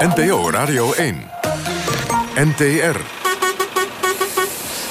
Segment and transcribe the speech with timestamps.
[0.00, 1.30] NPO Radio 1.
[2.34, 2.98] NTR.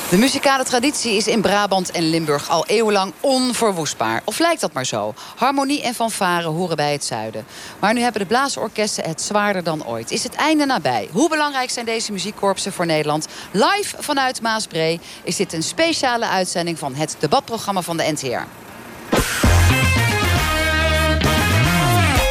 [0.09, 4.21] De muzikale traditie is in Brabant en Limburg al eeuwenlang onverwoestbaar.
[4.25, 5.13] Of lijkt dat maar zo?
[5.35, 7.45] Harmonie en fanfare horen bij het zuiden.
[7.79, 10.11] Maar nu hebben de blaasorkesten het zwaarder dan ooit.
[10.11, 11.09] Is het einde nabij?
[11.11, 13.27] Hoe belangrijk zijn deze muziekkorpsen voor Nederland?
[13.51, 18.68] Live vanuit Maasbree is dit een speciale uitzending van het debatprogramma van de NTR.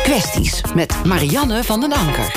[0.09, 2.33] Kwesties met Marianne van den Anker.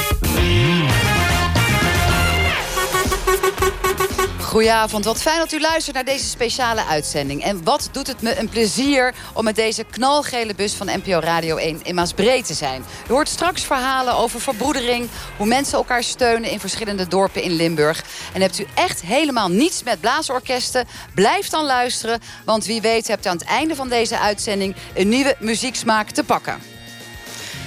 [4.41, 7.43] Goedenavond, wat fijn dat u luistert naar deze speciale uitzending.
[7.43, 11.57] En wat doet het me een plezier om met deze knalgele bus van NPO Radio
[11.57, 12.83] 1 in Maasbree te zijn.
[13.09, 18.03] U hoort straks verhalen over verbroedering, hoe mensen elkaar steunen in verschillende dorpen in Limburg.
[18.33, 22.19] En hebt u echt helemaal niets met blaasorkesten, blijf dan luisteren.
[22.45, 26.23] Want wie weet hebt u aan het einde van deze uitzending een nieuwe muzieksmaak te
[26.23, 26.70] pakken.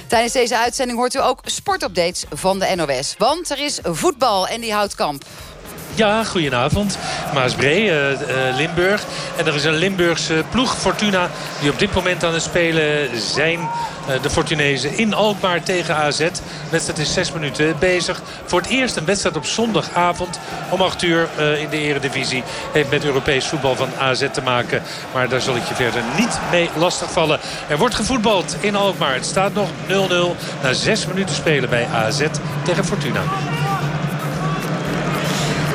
[0.07, 3.15] Tijdens deze uitzending hoort u ook sportupdates van de NOS.
[3.19, 5.25] Want er is voetbal en die houdt kamp.
[5.97, 6.99] Ja, goedenavond.
[7.35, 8.17] Maasbree, uh, uh,
[8.57, 9.05] Limburg.
[9.37, 13.59] En er is een Limburgse ploeg, Fortuna, die op dit moment aan het spelen zijn.
[13.59, 16.19] Uh, de Fortunezen in Alkmaar tegen AZ.
[16.19, 16.31] De
[16.71, 18.23] wedstrijd is zes minuten bezig.
[18.45, 21.29] Voor het eerst een wedstrijd op zondagavond om 8 uur
[21.59, 22.43] in de eredivisie.
[22.73, 24.83] Heeft met Europees voetbal van AZ te maken.
[25.13, 27.41] Maar daar zal ik je verder niet mee lastigvallen.
[27.69, 29.15] Er wordt gevoetbald in Alkmaar.
[29.15, 29.93] Het staat nog 0-0
[30.63, 32.27] na zes minuten spelen bij AZ
[32.65, 33.23] tegen Fortuna.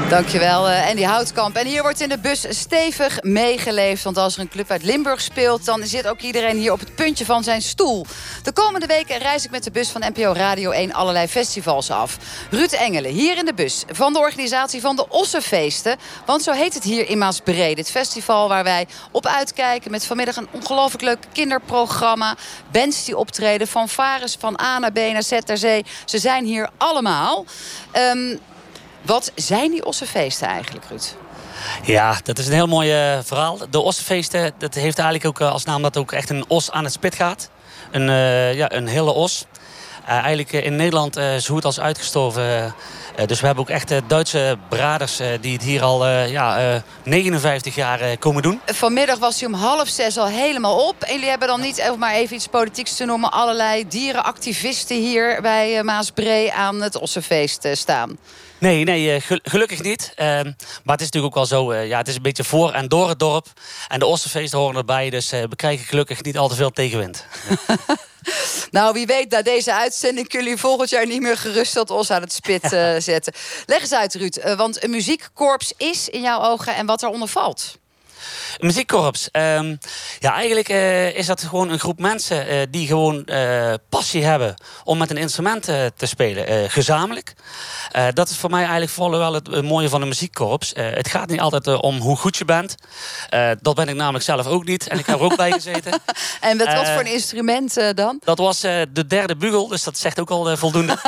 [0.10, 1.56] Dankjewel, uh, Andy Houtkamp.
[1.56, 4.04] En hier wordt in de bus stevig meegeleefd.
[4.04, 5.66] Want als er een club uit Limburg speelt...
[5.66, 8.06] dan zit ook iedereen hier op het puntje van zijn stoel.
[8.44, 12.18] De komende weken reis ik met de bus van NPO Radio 1 allerlei festivals af.
[12.50, 15.98] Ruud Engelen, hier in de bus van de organisatie van de Ossenfeesten.
[16.26, 17.76] Want zo heet het hier in Maasbree.
[17.76, 19.92] Dit festival waar wij op uitkijken...
[19.92, 22.36] met vanmiddag een ongelooflijk leuk kinderprogramma.
[22.72, 25.86] Bands die optreden, van Vares, van A naar B naar Z ter Zee.
[26.06, 27.46] Ze zijn hier allemaal.
[28.14, 28.40] Um,
[29.10, 31.16] wat zijn die ossenfeesten eigenlijk, Ruud?
[31.84, 33.58] Ja, dat is een heel mooi uh, verhaal.
[33.70, 36.84] De ossenfeesten, dat heeft eigenlijk ook uh, als naam dat ook echt een os aan
[36.84, 37.50] het spit gaat.
[37.92, 39.46] Een, uh, ja, een hele os.
[40.06, 42.74] eigenlijk in Nederland is hoe het als uitgestorven.
[43.26, 48.42] dus we hebben ook echt Duitse braders die het hier al ja, 59 jaar komen
[48.42, 48.62] doen.
[48.66, 51.04] Vanmiddag was hij om half zes al helemaal op.
[51.04, 53.32] En jullie hebben dan niet, maar even iets politieks te noemen...
[53.32, 58.18] allerlei dierenactivisten hier bij Maasbree aan het ossenfeest staan.
[58.60, 60.12] Nee, nee gelukkig niet.
[60.12, 61.72] Uh, maar het is natuurlijk ook wel zo...
[61.72, 63.48] Uh, ja, het is een beetje voor en door het dorp.
[63.88, 65.10] En de Ossenfeesten horen erbij.
[65.10, 67.26] Dus uh, we krijgen gelukkig niet al te veel tegenwind.
[68.72, 70.28] nou, wie weet, na deze uitzending...
[70.28, 72.70] kunnen jullie volgend jaar niet meer gerust dat Os aan het spit
[73.04, 73.34] zetten.
[73.66, 74.56] Leg eens uit, Ruud.
[74.56, 77.79] want een muziekkorps is in jouw ogen en wat eronder valt.
[78.60, 79.30] Muziekkorps.
[79.32, 79.78] Um,
[80.20, 84.56] ja, eigenlijk uh, is dat gewoon een groep mensen uh, die gewoon uh, passie hebben
[84.84, 85.64] om met een instrument
[85.96, 87.34] te spelen, gezamenlijk.
[88.14, 90.72] dat is voor mij eigenlijk vooral wel het, het mooie van een muziekkorps.
[90.76, 92.76] het gaat niet altijd om hoe goed je bent.
[93.62, 94.88] dat ben ik namelijk zelf ook niet.
[94.88, 95.92] En ik heb er ook bij gezeten.
[96.42, 98.20] en met wat voor een instrument dan?
[98.24, 100.98] Dat was de derde bugel, dus dat zegt ook al voldoende.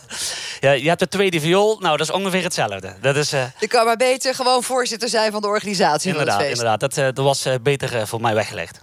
[0.60, 2.94] ja, je hebt de tweede viool, nou dat is ongeveer hetzelfde.
[3.00, 6.80] Dat is, je kan maar beter gewoon voorzitter zijn van de organisatie inderdaad, inderdaad.
[6.80, 8.80] Dat, uh, dat was uh, beter uh, voor mij weggelegd.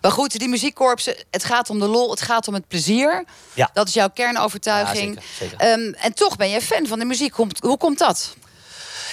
[0.00, 3.24] Maar goed, die muziekkorpsen, het gaat om de lol, het gaat om het plezier.
[3.54, 3.70] Ja.
[3.72, 5.14] Dat is jouw kernovertuiging.
[5.14, 5.72] Ja, zeker, zeker.
[5.72, 7.34] Um, en toch ben je fan van de muziek.
[7.34, 8.36] Hoe, hoe komt dat?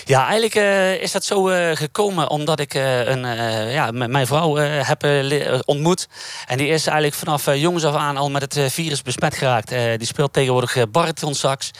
[0.06, 3.25] Ja, eigenlijk uh, is dat zo uh, gekomen omdat ik uh, een,
[3.72, 5.06] ja, mijn vrouw heb
[5.66, 6.08] ontmoet.
[6.47, 9.69] En die is eigenlijk vanaf jongens af aan al met het virus besmet geraakt.
[9.69, 11.72] die speelt tegenwoordig baritonsax.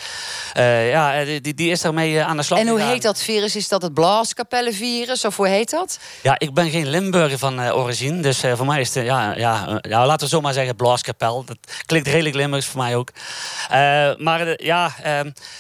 [0.54, 3.56] ja, die, die is daarmee aan de slag En hoe heet dat virus?
[3.56, 5.26] Is dat het blaaskapellenvirus?
[5.26, 6.00] Of hoe heet dat?
[6.22, 8.22] Ja, ik ben geen Limburger van origine.
[8.22, 11.44] Dus voor mij is het, ja, ja, ja, laten we zo maar zeggen, blaaskapel.
[11.46, 13.10] Dat klinkt redelijk Limburgs voor mij ook.
[14.18, 14.96] maar ja,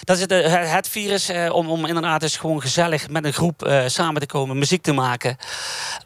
[0.01, 0.31] dat is het,
[0.69, 4.57] het virus om, om inderdaad dus gewoon gezellig met een groep uh, samen te komen,
[4.57, 5.37] muziek te maken.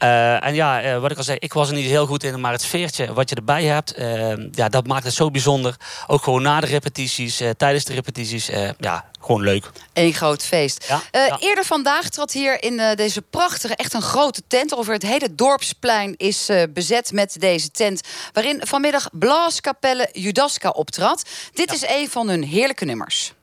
[0.04, 2.40] Uh, en ja, uh, wat ik al zei, ik was er niet heel goed in,
[2.40, 3.94] maar het sfeertje wat je erbij hebt,
[4.52, 5.76] ja, dat maakt het zo bijzonder.
[6.08, 8.50] Ook gewoon na de repetities, tijdens de repetities,
[8.80, 9.70] ja, gewoon leuk.
[9.94, 10.86] Eén groot feest.
[10.88, 11.02] Ja?
[11.12, 11.38] Ja.
[11.40, 14.76] Eerder vandaag trad hier in deze prachtige, echt een grote tent.
[14.76, 18.02] Over het hele dorpsplein is bezet met deze tent.
[18.34, 21.30] Waarin vanmiddag Blaaskapelle Judaska optrad.
[21.54, 21.76] Dit ja.
[21.76, 23.34] is een van hun heerlijke nummers.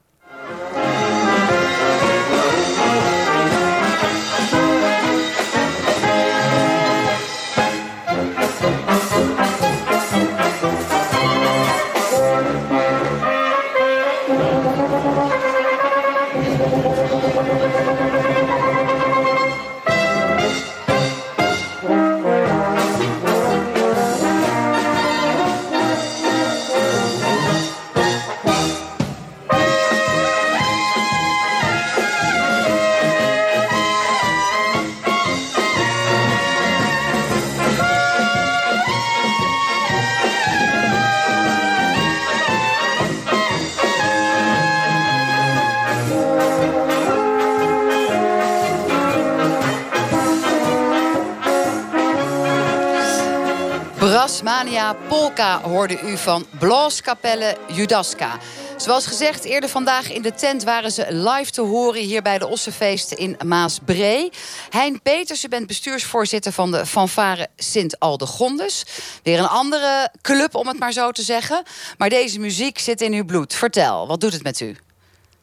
[54.44, 58.38] Jazzmania Polka hoorde u van Blaaskapelle Judaska.
[58.76, 62.00] Zoals gezegd, eerder vandaag in de tent waren ze live te horen...
[62.00, 64.30] hier bij de Ossenfeesten in Maasbree.
[64.70, 68.84] Hein Peters, u bent bestuursvoorzitter van de fanfare Sint Aldegondes.
[69.22, 71.62] Weer een andere club, om het maar zo te zeggen.
[71.98, 73.54] Maar deze muziek zit in uw bloed.
[73.54, 74.76] Vertel, wat doet het met u?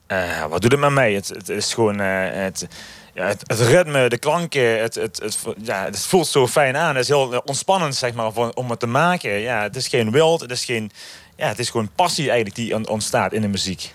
[0.07, 1.13] Uh, wat doet het met mij?
[1.13, 2.01] Het, het is gewoon...
[2.01, 2.67] Uh, het,
[3.13, 6.95] ja, het, het, ritme, de klanken, het, het, het, ja, het voelt zo fijn aan.
[6.95, 9.39] Het is heel ontspannend zeg maar, om het te maken.
[9.39, 10.91] Ja, het is geen wild, het is, geen,
[11.35, 13.91] ja, het is gewoon passie eigenlijk die ontstaat in de muziek.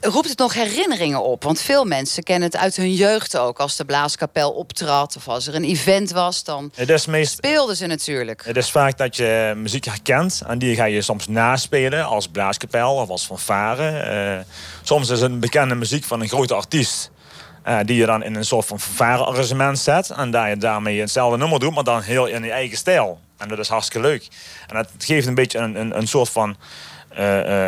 [0.00, 1.42] Roept het nog herinneringen op?
[1.42, 3.58] Want veel mensen kennen het uit hun jeugd ook.
[3.58, 6.72] Als de blaaskapel optrad of als er een event was, dan
[7.08, 8.44] meest, speelden ze natuurlijk.
[8.44, 12.94] Het is vaak dat je muziek herkent en die ga je soms naspelen als blaaskapel
[12.94, 14.36] of als fanfare.
[14.36, 14.44] Uh,
[14.82, 17.10] soms is het een bekende muziek van een grote artiest.
[17.68, 20.10] Uh, die je dan in een soort van arrangement zet.
[20.10, 23.20] En daar je daarmee hetzelfde nummer doet, maar dan heel in je eigen stijl.
[23.36, 24.28] En dat is hartstikke leuk.
[24.66, 26.56] En dat geeft een beetje een, een, een soort van
[27.18, 27.18] uh,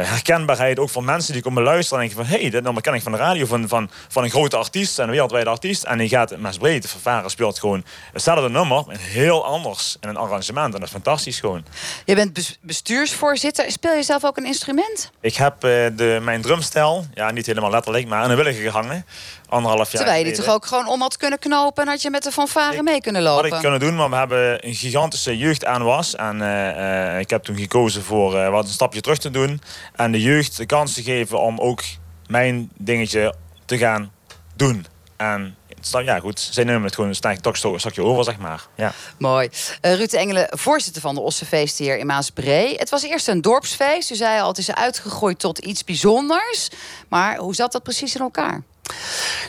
[0.08, 2.02] herkenbaarheid ook voor mensen die komen luisteren.
[2.02, 4.24] En denken van, hé, hey, dit nummer ken ik van de radio van, van, van
[4.24, 5.82] een grote artiest, een wereldwijde artiest.
[5.82, 10.16] En die gaat met breed, de vervaren speelt gewoon hetzelfde nummer, heel anders in een
[10.16, 10.74] arrangement.
[10.74, 11.64] En dat is fantastisch gewoon.
[12.04, 13.70] Je bent bestuursvoorzitter.
[13.70, 15.10] Speel je zelf ook een instrument?
[15.20, 15.60] Ik heb uh,
[15.96, 19.04] de, mijn drumstel, ja, niet helemaal letterlijk, maar in een willige gehangen
[19.48, 21.82] anderhalf jaar Terwijl je die toch ook gewoon om had kunnen knopen...
[21.82, 23.44] en had je met de fanfare mee kunnen lopen?
[23.44, 26.14] Had ik kunnen doen, maar we hebben een gigantische jeugd aan was.
[26.14, 29.60] En uh, uh, ik heb toen gekozen voor uh, wat een stapje terug te doen.
[29.94, 31.82] En de jeugd de kans te geven om ook
[32.26, 33.34] mijn dingetje
[33.64, 34.12] te gaan
[34.56, 34.86] doen.
[35.16, 35.56] En
[36.04, 38.66] ja, goed, zij nemen het gewoon een toch een stukje over, zeg maar.
[38.74, 38.92] Ja.
[39.18, 39.48] Mooi.
[39.82, 42.76] Uh, Ruud Engelen, voorzitter van de Ossenfeest hier in Maasbree.
[42.76, 44.10] Het was eerst een dorpsfeest.
[44.10, 46.68] U zei al, het is uitgegroeid tot iets bijzonders.
[47.08, 48.62] Maar hoe zat dat precies in elkaar?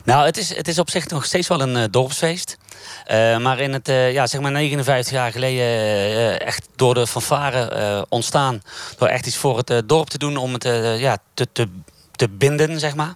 [0.04, 2.58] Nou, het is, het is op zich nog steeds wel een uh, dorpsfeest.
[3.12, 8.06] Uh, maar in het, uh, ja, zeg maar 59 jaar geleden echt door de fanfare
[8.10, 8.62] ontstaan.
[8.98, 10.64] Door echt iets voor het dorp te doen om het
[11.00, 11.68] ja, te, te
[12.20, 13.14] te binden, zeg maar.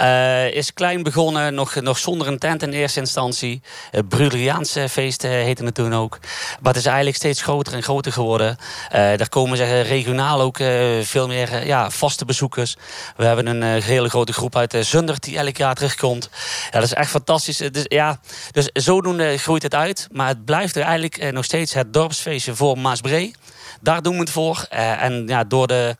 [0.00, 3.62] Uh, is klein begonnen, nog, nog zonder een tent in eerste instantie.
[3.92, 6.18] Uh, Brugeliaanse feesten heette het toen ook.
[6.60, 8.56] Maar het is eigenlijk steeds groter en groter geworden.
[8.58, 10.56] Uh, daar komen zeg, regionaal ook
[11.02, 12.76] veel meer ja, vaste bezoekers.
[13.16, 16.30] We hebben een hele grote groep uit Zundert die elk jaar terugkomt.
[16.64, 17.56] Ja, dat is echt fantastisch.
[17.56, 18.20] Dus, ja,
[18.50, 20.08] dus zodoende groeit het uit.
[20.12, 23.34] Maar het blijft er eigenlijk nog steeds het dorpsfeestje voor Maasbree.
[23.80, 24.66] Daar doen we het voor.
[24.70, 25.96] en ja, door de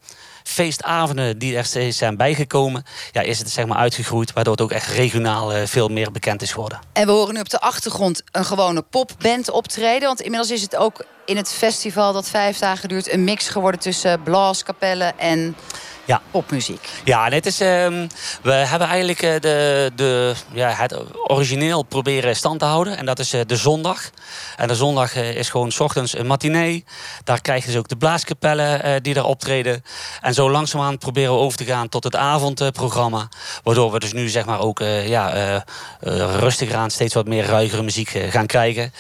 [0.47, 4.73] feestavonden die er steeds zijn bijgekomen, ja, is het zeg maar uitgegroeid, waardoor het ook
[4.73, 6.81] echt regionaal uh, veel meer bekend is geworden.
[6.93, 10.77] En we horen nu op de achtergrond een gewone popband optreden, want inmiddels is het
[10.77, 15.57] ook in het festival dat vijf dagen duurt een mix geworden tussen blaaskapellen en
[16.07, 16.23] ja.
[16.31, 16.89] popmuziek.
[17.05, 18.07] Ja, dit is, um,
[18.43, 22.97] we hebben eigenlijk uh, de, de, ja, het origineel proberen stand te houden.
[22.97, 24.11] En dat is uh, de zondag.
[24.57, 26.85] En de zondag uh, is gewoon s ochtends een matinee.
[27.25, 29.85] Daar krijg je dus ook de blaaskapellen die daar optreden.
[30.21, 33.29] En zo langzaamaan proberen we over te gaan tot het avondprogramma.
[33.63, 35.65] Waardoor we dus nu zeg maar ook ja,
[36.01, 38.93] rustiger aan steeds wat meer ruigere muziek gaan krijgen.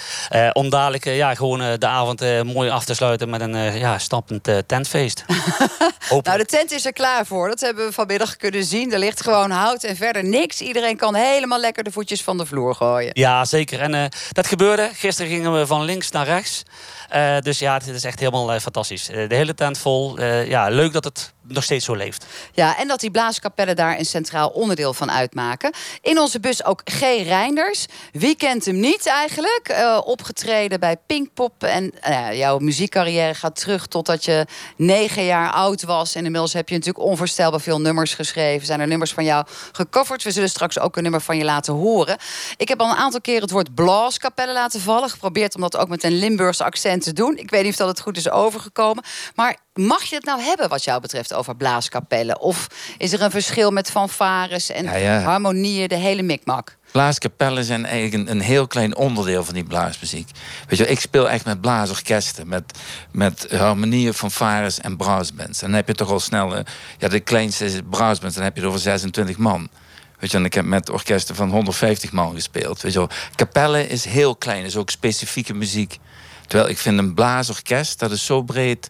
[0.53, 5.25] om dadelijk ja, gewoon de avond mooi af te sluiten met een ja, stappend tentfeest.
[6.23, 7.49] nou, de tent is er klaar voor.
[7.49, 8.93] Dat hebben we vanmiddag kunnen zien.
[8.93, 10.61] Er ligt gewoon hout en verder niks.
[10.61, 13.11] Iedereen kan helemaal lekker de voetjes van de vloer gooien.
[13.13, 13.81] Ja, zeker.
[13.81, 14.91] En uh, dat gebeurde.
[14.93, 16.63] Gisteren gingen we van links naar rechts.
[17.15, 19.07] Uh, dus ja, het is echt helemaal uh, fantastisch.
[19.07, 20.21] de hele tent vol.
[20.23, 22.27] ja, leuk dat het nog steeds zo leeft.
[22.53, 25.73] Ja, en dat die blaaskapellen daar een centraal onderdeel van uitmaken.
[26.03, 27.01] In onze bus ook G.
[27.01, 27.87] Reinders.
[28.13, 29.69] Wie kent hem niet eigenlijk?
[29.71, 31.63] Uh, opgetreden bij Pinkpop.
[31.63, 36.15] En uh, jouw muziekcarrière gaat terug totdat je negen jaar oud was.
[36.15, 38.67] En inmiddels heb je natuurlijk onvoorstelbaar veel nummers geschreven.
[38.67, 40.23] Zijn er nummers van jou gecoverd?
[40.23, 42.17] We zullen straks ook een nummer van je laten horen.
[42.57, 45.11] Ik heb al een aantal keer het woord blaaskapellen laten vallen.
[45.11, 47.37] Geprobeerd om dat ook met een Limburgse accent te doen.
[47.37, 49.05] Ik weet niet of dat het goed is overgekomen.
[49.35, 52.41] Maar mag je het nou hebben wat jou betreft over blaaskapellen?
[52.41, 52.67] Of
[52.99, 56.77] is er een verschil met fanfares en harmonieën, de hele mikmak?
[56.97, 60.31] Blaaskapellen zijn eigenlijk een, heel klein onderdeel van die blaasmuziek.
[60.69, 62.79] Weet je, ik speel echt met blaasorkesten, met,
[63.13, 65.63] met harmonieën, fanfares en brassbands.
[65.63, 66.57] En dan heb je toch al snel,
[66.99, 69.69] ja, de kleinste is brassbands, dan heb je het over 26 man.
[70.19, 72.81] Weet je, en ik heb met orkesten van 150 man gespeeld.
[72.81, 75.99] Weet je, kapellen is heel klein, is ook specifieke muziek.
[76.47, 78.89] Terwijl ik vind een blaasorkest, dat is zo breed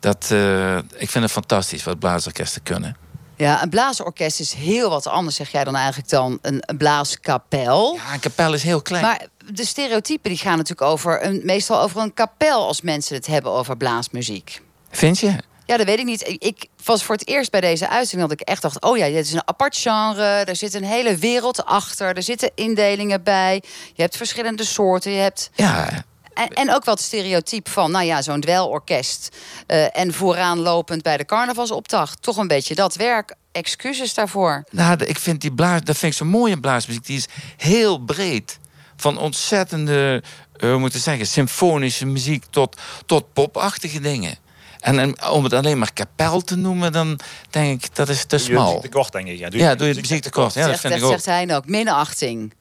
[0.00, 3.03] dat, uh, ik vind het fantastisch wat blaasorkesten kunnen.
[3.36, 7.94] Ja, een blaasorkest is heel wat anders, zeg jij dan eigenlijk dan een blaaskapel.
[7.94, 9.04] Ja, een kapel is heel klein.
[9.04, 13.26] Maar de stereotypen die gaan natuurlijk over een, meestal over een kapel als mensen het
[13.26, 14.62] hebben over blaasmuziek.
[14.90, 15.36] Vind je?
[15.66, 16.36] Ja, dat weet ik niet.
[16.38, 19.26] Ik was voor het eerst bij deze uitzending dat ik echt dacht: oh ja, dit
[19.26, 20.22] is een apart genre.
[20.22, 22.16] Er zit een hele wereld achter.
[22.16, 23.62] Er zitten indelingen bij.
[23.94, 25.12] Je hebt verschillende soorten.
[25.12, 25.50] Je hebt.
[25.54, 29.36] Ja, En, en ook wat stereotyp van, nou ja, zo'n dwelorkest.
[29.66, 32.22] eh, en vooraan lopend bij de carnavalsopdracht.
[32.22, 33.34] Toch een beetje dat werk.
[33.52, 34.64] Excuses daarvoor.
[34.70, 37.06] Nou, ik vind die blaas, dat vind ik zo mooie blaasmuziek.
[37.06, 37.26] Die is
[37.56, 38.58] heel breed.
[38.96, 40.22] Van ontzettende,
[40.56, 42.76] eh, hoe moet ik zeggen, symfonische muziek tot,
[43.06, 44.36] tot popachtige dingen.
[44.80, 47.18] En, en om het alleen maar kapel te noemen, dan
[47.50, 48.66] denk ik dat is te Doe je smal.
[48.66, 49.38] muziek tekort, denk ik.
[49.38, 50.54] Ja, Ja, doe je het muziek tekort.
[50.54, 51.14] Ja, dat zegt, vind ik dat ook.
[51.20, 51.66] zegt hij ook.
[51.68, 52.54] Minachting.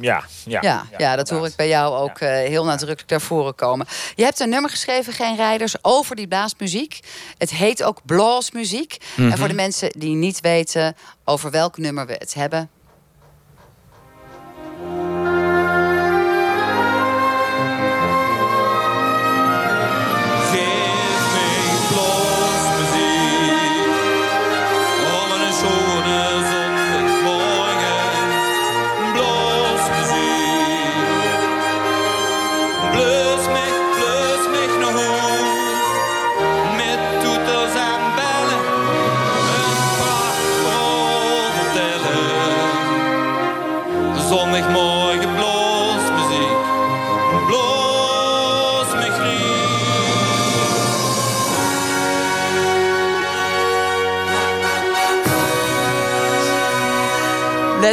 [0.00, 3.54] Ja, ja, Ja, ja, dat hoor ik bij jou ook eh, heel nadrukkelijk naar voren
[3.54, 3.86] komen.
[4.14, 7.00] Je hebt een nummer geschreven, Geen Rijders, over die blaasmuziek.
[7.38, 8.96] Het heet ook bluesmuziek.
[9.16, 9.36] En Mhm.
[9.36, 12.70] voor de mensen die niet weten over welk nummer we het hebben...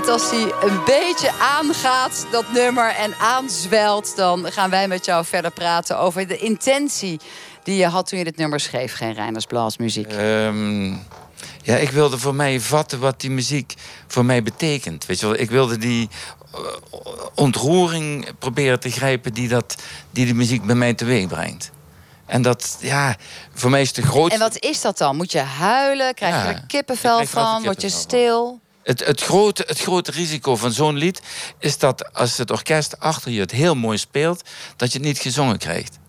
[0.02, 4.16] Net als hij een beetje aangaat, dat nummer, en aanzwelt...
[4.16, 7.20] dan gaan wij met jou verder praten over de intentie...
[7.64, 10.12] die je had toen je dit nummer schreef, Geen Rijders Bluesmuziek.
[10.12, 10.90] Ehm,
[11.62, 13.74] ja, ik wilde voor mij vatten wat die muziek
[14.08, 15.06] voor mij betekent.
[15.06, 16.10] Weet je wel, ik wilde die
[16.54, 16.60] eh,
[17.36, 19.76] ontroering proberen te grijpen die, dat,
[20.12, 21.72] die de muziek bij mij teweeg brengt.
[22.26, 23.16] En dat, ja,
[23.54, 24.34] voor mij is de grootste...
[24.34, 25.16] En wat is dat dan?
[25.16, 26.14] Moet je huilen?
[26.14, 27.64] Krijg je Ja, er kippenvel van?
[27.64, 28.60] Word je van.
[28.84, 31.22] Het, het, grote, het grote risico van zo'n lied
[31.60, 34.42] is dat als het orkest achter je het heel mooi speelt,
[34.76, 36.00] dat je het niet gezongen krijgt.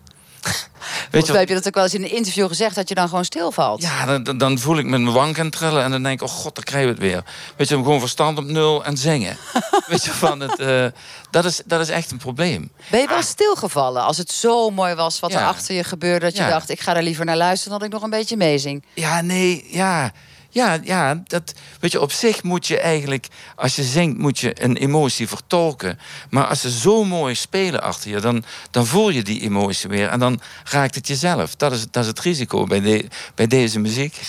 [1.11, 3.07] Weet je, heb je dat ook wel eens in een interview gezegd dat je dan
[3.09, 3.81] gewoon stilvalt?
[3.81, 6.33] Ja, dan- dan, voel ik met mijn wang gaan trillen en dan denk ik, oh
[6.33, 7.23] god, dan krijgen we het weer.
[7.55, 9.37] Weet je, gewoon verstand op nul en zingen.
[9.87, 10.85] Weet je, van het, eh,
[11.31, 12.71] dat, is, dat is echt een probleem.
[12.89, 16.25] Ben je wel stilgevallen als het zo mooi was wat er achter je gebeurde...
[16.25, 16.49] dat je Ja.
[16.49, 18.85] dacht, ik ga er liever naar luisteren dan ik nog een beetje meezing?
[18.93, 20.11] Ja, nee, ja.
[20.53, 24.63] Ja, ja, dat, weet je, op zich moet je eigenlijk, als je zingt, moet je
[24.63, 25.99] een emotie vertolken.
[26.29, 30.09] Maar als ze zo mooi spelen achter je, dan, dan voel je die emotie weer.
[30.09, 31.55] En dan raakt het jezelf.
[31.55, 33.05] Dat is, dat is het risico bij, de,
[33.35, 34.21] bij deze muziek.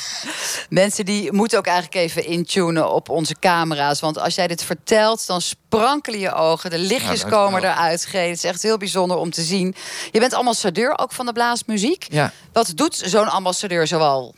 [0.69, 4.01] Mensen die moeten ook eigenlijk even intunen op onze camera's.
[4.01, 6.71] Want als jij dit vertelt, dan sprankelen je ogen.
[6.71, 8.07] De lichtjes Ja, komen eruit.
[8.13, 9.75] Het is echt heel bijzonder om te zien.
[10.11, 12.07] Je bent ambassadeur ook van de blaasmuziek.
[12.11, 12.33] Ja.
[12.53, 14.35] Wat doet zo'n ambassadeur zoal?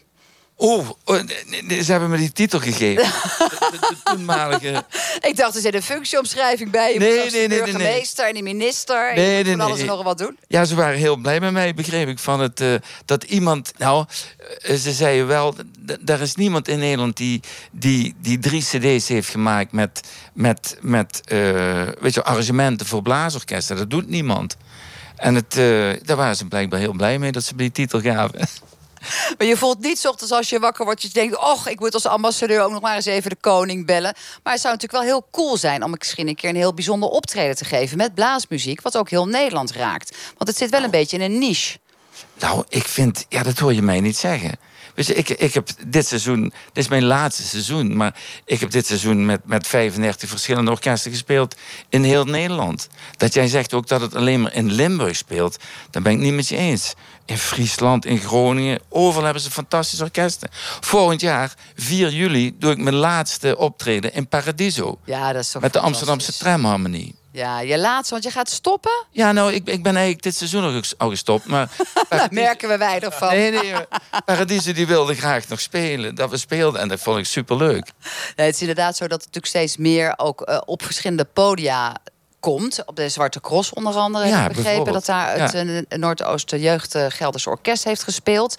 [0.59, 3.05] Oh, oh, nee, nee, ze hebben me die titel gegeven.
[3.39, 4.85] de, de, de toenmalige...
[5.21, 6.93] Ik dacht, er zit een functieomschrijving bij.
[6.93, 7.73] Je Nee, moet nee, de nee, nee, nee.
[7.73, 9.15] burgemeester en de minister.
[9.15, 9.89] Nee, en moet nee, van alles nee.
[9.89, 10.39] en nog wat doen.
[10.49, 12.19] Ja, ze waren heel blij met mij, begreep ik.
[12.19, 13.73] Van het, eh, dat iemand.
[13.79, 14.05] Nou,
[14.61, 15.55] eh, ze zeiden wel.
[16.07, 20.01] Er is niemand in Nederland die, die, die drie CD's heeft gemaakt met,
[20.33, 23.77] met, met eh, weet je, arrangementen voor blaasorkesten.
[23.77, 24.57] Dat doet niemand.
[25.17, 25.55] En het,
[26.07, 28.41] daar waren ze blijkbaar heel blij mee dat ze me die titel gaven.
[29.39, 31.03] Maar je voelt niet ochtends als je wakker wordt...
[31.03, 33.87] dat je denkt, och, ik moet als ambassadeur ook nog maar eens even de koning
[33.87, 34.15] bellen.
[34.43, 35.85] Maar het zou natuurlijk wel heel cool zijn...
[35.85, 37.97] om misschien een keer een heel bijzonder optreden te geven...
[37.97, 40.17] met blaasmuziek, wat ook heel Nederland raakt.
[40.37, 41.79] Want het zit wel een beetje in een niche.
[42.39, 44.59] Nou, ik vind, ja, dat hoor je mij niet zeggen.
[44.97, 48.71] Weet je, ik, ik heb dit seizoen, dit is mijn laatste seizoen, maar ik heb
[48.71, 51.57] dit seizoen met, met 35 verschillende orkesten gespeeld
[51.89, 52.89] in heel Nederland.
[53.17, 55.57] Dat jij zegt ook dat het alleen maar in Limburg speelt,
[55.91, 56.95] dan ben ik niet met je eens.
[57.25, 60.49] In Friesland, in Groningen, overal hebben ze fantastische orkesten.
[60.81, 64.99] Volgend jaar, 4 juli, doe ik mijn laatste optreden in Paradiso.
[65.05, 65.81] Ja, dat is toch Met de.
[65.81, 67.15] Amsterdamse tramharmonie.
[67.37, 69.05] Ja, je laatste, want je gaat stoppen.
[69.11, 71.71] Ja, nou, ik, ik ben eigenlijk dit seizoen al al gestopt, maar...
[72.09, 73.29] Daar merken we weinig van.
[73.29, 73.87] Nee, nee, maar
[74.25, 76.15] Paradiso die wilde graag nog spelen.
[76.15, 77.91] Dat we speelden en dat vond ik superleuk.
[78.37, 81.97] Nee, het is inderdaad zo dat het natuurlijk steeds meer ook eh, op verschillende podia
[82.53, 82.85] komt.
[82.85, 84.27] Op de Zwarte Cross onder andere.
[84.27, 85.65] Ja, ik begrepen dat daar het Ja.
[85.89, 88.57] eh, Noordoosten Jeugd eh, Gelderse Orkest heeft gespeeld.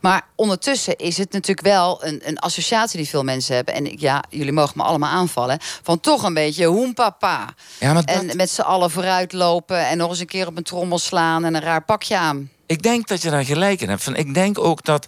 [0.00, 3.74] Maar ondertussen is het natuurlijk wel een, een associatie die veel mensen hebben.
[3.74, 5.58] En ja, jullie mogen me allemaal aanvallen.
[5.82, 7.48] Van toch een beetje hoempapa.
[7.80, 10.62] Ja, maar dat- En met z'n allen vooruitlopen en nog eens een keer op een
[10.62, 12.50] trommel slaan en een raar pakje aan.
[12.66, 14.02] Ik denk dat je daar gelijk in hebt.
[14.02, 15.06] Van, ik denk ook dat,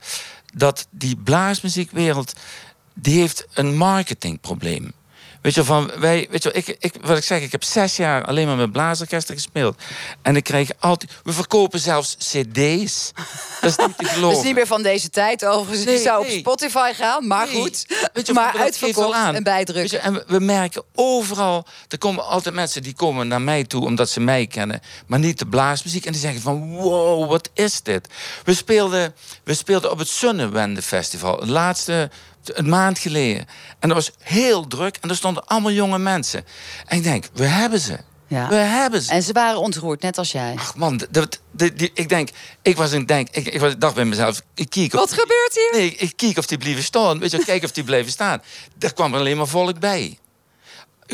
[0.55, 2.33] dat die blaasmuziekwereld...
[2.95, 4.93] die heeft een marketingprobleem.
[5.43, 8.25] Weet je, van wij, weet je, ik, ik, wat ik zeg, ik heb zes jaar
[8.25, 9.77] alleen maar met blaasorkesten gespeeld.
[10.23, 11.11] En ik krijg altijd.
[11.23, 13.13] We verkopen zelfs CD's.
[13.61, 14.21] Dat is niet te geloven.
[14.31, 15.85] Dat is niet meer van deze tijd overigens.
[15.85, 16.33] Nee, je zou nee.
[16.33, 17.61] op Spotify gaan, maar Nee.
[17.61, 17.87] goed.
[18.13, 19.35] Weet je, maar uitverkocht aan.
[19.35, 19.83] en bijdrukken.
[19.83, 23.65] Weet je, en we, we merken overal, er komen altijd mensen die komen naar mij
[23.65, 26.05] toe omdat ze mij kennen, maar niet de blaasmuziek.
[26.07, 28.09] En die zeggen van, wow, wat is dit?
[28.45, 32.11] We speelden, we speelden op het Zonnewende Festival, het laatste,
[32.45, 33.47] een maand geleden.
[33.79, 36.45] En dat was heel druk en er stonden allemaal jonge mensen.
[36.87, 37.99] En ik denk, we hebben ze.
[38.27, 38.49] Ja.
[38.49, 39.11] We hebben ze.
[39.11, 40.55] En ze waren ontroerd, net als jij.
[40.59, 42.29] Ach man, dat, dat- die- ik denk,
[42.63, 45.81] ik was een denk, ik, ik was- dacht bij mezelf, ik kijk Wat gebeurt hier?
[45.81, 47.19] Nee, ik kijk of die blijven staan.
[47.19, 48.43] Weet je, kijk of die blijven staan.
[48.79, 50.19] Daar kwam er alleen maar volk bij.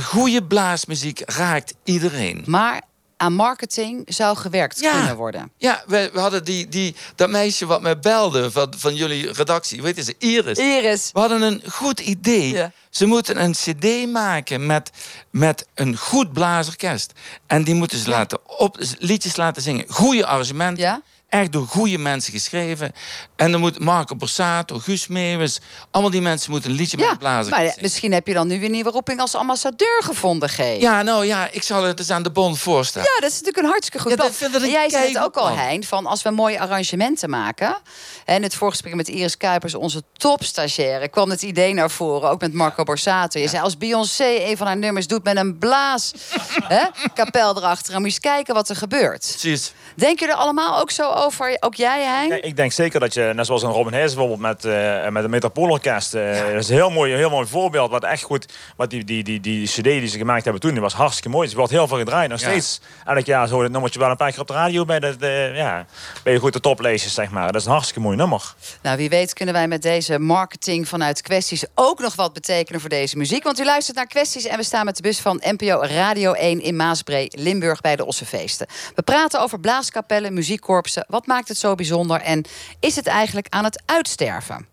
[0.02, 2.42] Goede blaasmuziek raakt iedereen.
[2.46, 2.82] Maar
[3.16, 4.92] aan marketing zou gewerkt Ja.
[4.98, 5.50] kunnen worden.
[5.56, 9.82] Ja, we, we hadden die, die, dat meisje wat mij belde van, van jullie redactie.
[9.82, 10.14] Weet je ze?
[10.18, 10.58] Iris.
[10.58, 11.10] Iris.
[11.12, 12.52] We hadden een goed idee.
[12.52, 12.72] Ja.
[12.90, 14.90] Ze moeten een cd maken met,
[15.30, 17.12] met een goed blaasorkest.
[17.46, 19.84] En die moeten ze laten op, liedjes laten zingen.
[19.88, 20.82] Goede arrangementen.
[20.84, 21.02] Ja.
[21.28, 22.92] Echt door goede mensen geschreven.
[23.36, 25.60] En dan moet Marco Borsato, Guus Meeuwis...
[25.90, 27.82] allemaal die mensen moeten een liedje met Ja, een blaasorkest maar zingen.
[27.82, 30.58] misschien heb je dan nu weer nieuwe roeping als ambassadeur gevonden, G.
[30.80, 33.08] Ja, nou ja, ik zal het eens aan de bon voorstellen.
[33.14, 34.38] Ja, dat is natuurlijk een hartstikke goed Ja, dat plan.
[34.38, 35.48] vind ik En jij zei het ook al.
[35.48, 37.76] Hein, van als we mooie arrangementen maken.
[38.24, 42.52] En het voorgesprek met Iris Kuipers, onze topstagiaire, kwam het idee naar voren, ook met
[42.52, 43.40] Marco Borsato.
[43.40, 46.12] Je zei, als Beyoncé een van haar nummers doet met een blaas
[46.74, 46.82] hè,
[47.14, 49.26] kapel erachter, dan moet je eens kijken wat er gebeurt.
[49.40, 49.72] Precies.
[49.94, 51.56] Denken jullie er allemaal ook zo over?
[51.60, 52.28] Ook jij, Hein?
[52.28, 55.24] Ja, ik denk zeker dat je, net zoals een Robin Hees bijvoorbeeld met, eh met
[55.24, 56.14] een Metropoolorkest.
[56.14, 57.90] eh dat is een heel mooi, heel mooi voorbeeld.
[57.90, 58.46] Wat echt goed,
[58.76, 61.48] wat die, die, die, die CD die ze gemaakt hebben toen, die was hartstikke mooi.
[61.48, 62.28] Ze wordt heel veel gedraaid.
[62.30, 62.48] Nog Ja.
[62.48, 65.16] steeds, elk jaar zo, dat nummertje wel een paar keer op de radio bij de,
[65.16, 65.86] de, ja,
[66.22, 67.46] bij de goede topleesjes, zeg maar.
[67.52, 68.54] Dat is een hartstikke mooi nummer.
[68.82, 72.90] Nou, wie weet kunnen wij met deze marketing vanuit kwesties ook nog wat betekenen voor
[72.90, 73.42] deze muziek.
[73.44, 76.60] Want u luistert naar kwesties en we staan met de bus van NPO Radio 1
[76.62, 78.66] in Maasbree, Limburg bij de Ossefeesten.
[78.94, 81.05] We praten over blaaskapellen, muziekkorpsen.
[81.06, 82.44] Wat maakt het zo bijzonder en
[82.80, 84.66] is het eigenlijk aan het uitsterven?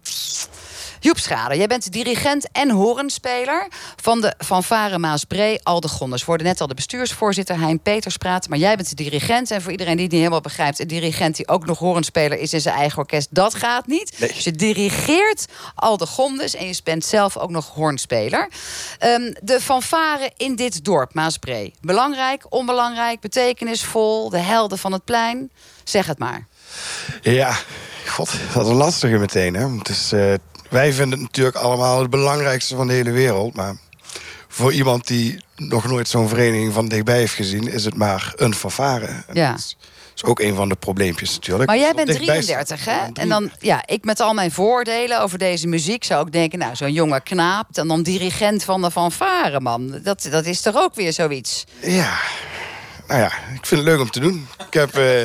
[1.04, 3.68] Joep Schade, jij bent dirigent en horenspeler
[4.02, 6.22] van de fanfare Maasbree Aldegonders.
[6.22, 9.52] We hoorden net al de bestuursvoorzitter Hein Peters praten, maar jij bent de dirigent.
[9.52, 12.54] En voor iedereen die het niet helemaal begrijpt, een dirigent die ook nog horenspeler is
[12.54, 14.20] in zijn eigen orkest, dat gaat niet.
[14.20, 14.30] Nee.
[14.30, 18.50] Dus je dirigeert Aldegondes en je bent zelf ook nog hoornspeler.
[19.00, 21.74] Ehm, de fanfare in dit dorp, Maasbree.
[21.82, 25.52] Belangrijk, onbelangrijk, betekenisvol, de helden van het plein.
[25.84, 26.48] Zeg het maar.
[27.22, 27.58] Ja,
[28.08, 29.54] god, dat is een lastige meteen.
[29.54, 29.78] Hè?
[29.78, 30.34] Het is, eh,
[30.74, 33.56] wij vinden het natuurlijk allemaal het belangrijkste van de hele wereld.
[33.56, 33.76] Maar
[34.48, 37.68] voor iemand die nog nooit zo'n vereniging van dichtbij heeft gezien...
[37.68, 39.06] is het maar een fanfare.
[39.06, 39.50] En Ja.
[39.50, 39.78] Dat is,
[40.16, 41.70] is ook een van de probleempjes natuurlijk.
[41.70, 42.96] Maar jij bent dichtbij 33, staan.
[43.14, 43.22] hè?
[43.22, 46.76] En dan, ja, ik met al mijn voordelen over deze muziek zou ook denken, nou,
[46.76, 50.00] zo'n jonge knaap en dan dirigent van de fanfare, man.
[50.04, 51.64] Dat, dat is toch ook weer zoiets?
[51.82, 52.18] Ja,
[53.08, 54.48] nou ja, ik vind het leuk om te doen.
[54.68, 55.22] Ik heb, eh,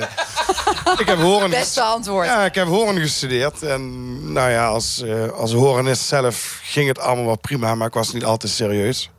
[1.02, 1.50] ik heb horen...
[1.50, 2.26] Beste antwoord.
[2.26, 3.62] Ja, ik heb horen gestudeerd.
[3.62, 7.94] En nou ja, als, eh als horenist zelf ging het allemaal wel prima, maar ik
[7.94, 9.10] was niet altijd serieus.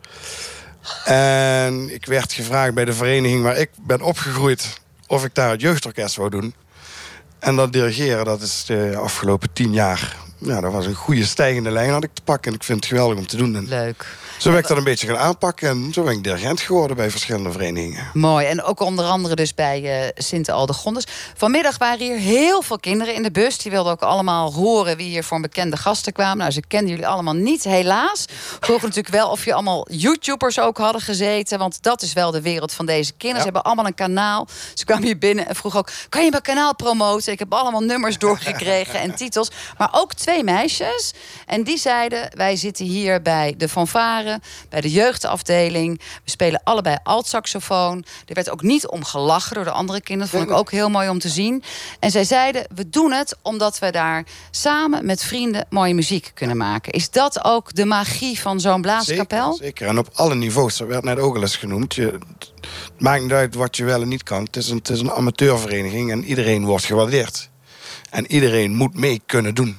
[1.06, 5.62] En ik werd gevraagd bij de vereniging waar ik ben opgegroeid of ik daar het
[5.62, 6.54] jeugdorkest wou doen.
[7.40, 10.16] En dat dirigeren, dat is de afgelopen tien jaar.
[10.42, 12.52] Ja, dat was een goede stijgende lijn had ik te pakken.
[12.52, 13.56] En ik vind het geweldig om te doen.
[13.56, 14.06] En Leuk.
[14.38, 15.70] zo ben ik dat een beetje gaan aanpakken.
[15.70, 18.10] En zo ben ik dirigent geworden bij verschillende verenigingen.
[18.14, 18.46] Mooi.
[18.46, 21.08] En ook onder andere dus bij eh Sint Aldegondes.
[21.36, 23.58] Vanmiddag waren hier heel veel kinderen in de bus.
[23.58, 26.38] Die wilden ook allemaal horen wie hier voor bekende gasten kwamen.
[26.38, 28.26] Nou, ze kenden jullie allemaal niet, helaas.
[28.60, 31.60] Vroegen natuurlijk wel of je allemaal YouTubers ook hadden gezeten.
[31.60, 33.38] Want dat is wel de wereld van deze kinderen.
[33.38, 34.48] Ze hebben allemaal een kanaal.
[34.74, 35.90] Ze kwamen hier binnen en vroegen ook...
[36.10, 37.32] kan je mijn kanaal promoten?
[37.32, 39.52] Ik heb allemaal nummers doorgekregen en titels.
[39.78, 41.14] Maar ook twee meisjes.
[41.46, 44.40] En die zeiden, wij zitten hier bij de fanfare...
[44.70, 46.02] bij de jeugdafdeling.
[46.24, 48.06] We spelen allebei altsaxofoon.
[48.26, 50.32] Er werd ook niet om gelachen door de andere kinderen.
[50.32, 51.64] Dat vond ik ook heel mooi om te zien.
[52.00, 56.58] En zij zeiden, we doen het omdat we daar samen met vrienden mooie muziek kunnen
[56.58, 56.92] maken.
[56.92, 59.52] Is dat ook de magie van zo'n blaaskapel?
[59.52, 59.88] Zeker, zeker.
[59.88, 60.78] En op alle niveaus.
[60.78, 61.96] Dat werd net ook al eens genoemd.
[61.96, 62.18] Je,
[62.62, 64.44] het maakt niet uit wat je wel en niet kan.
[64.44, 67.50] Het is, een, het is een amateurvereniging en iedereen wordt gewaardeerd.
[68.10, 69.78] En iedereen moet mee kunnen doen.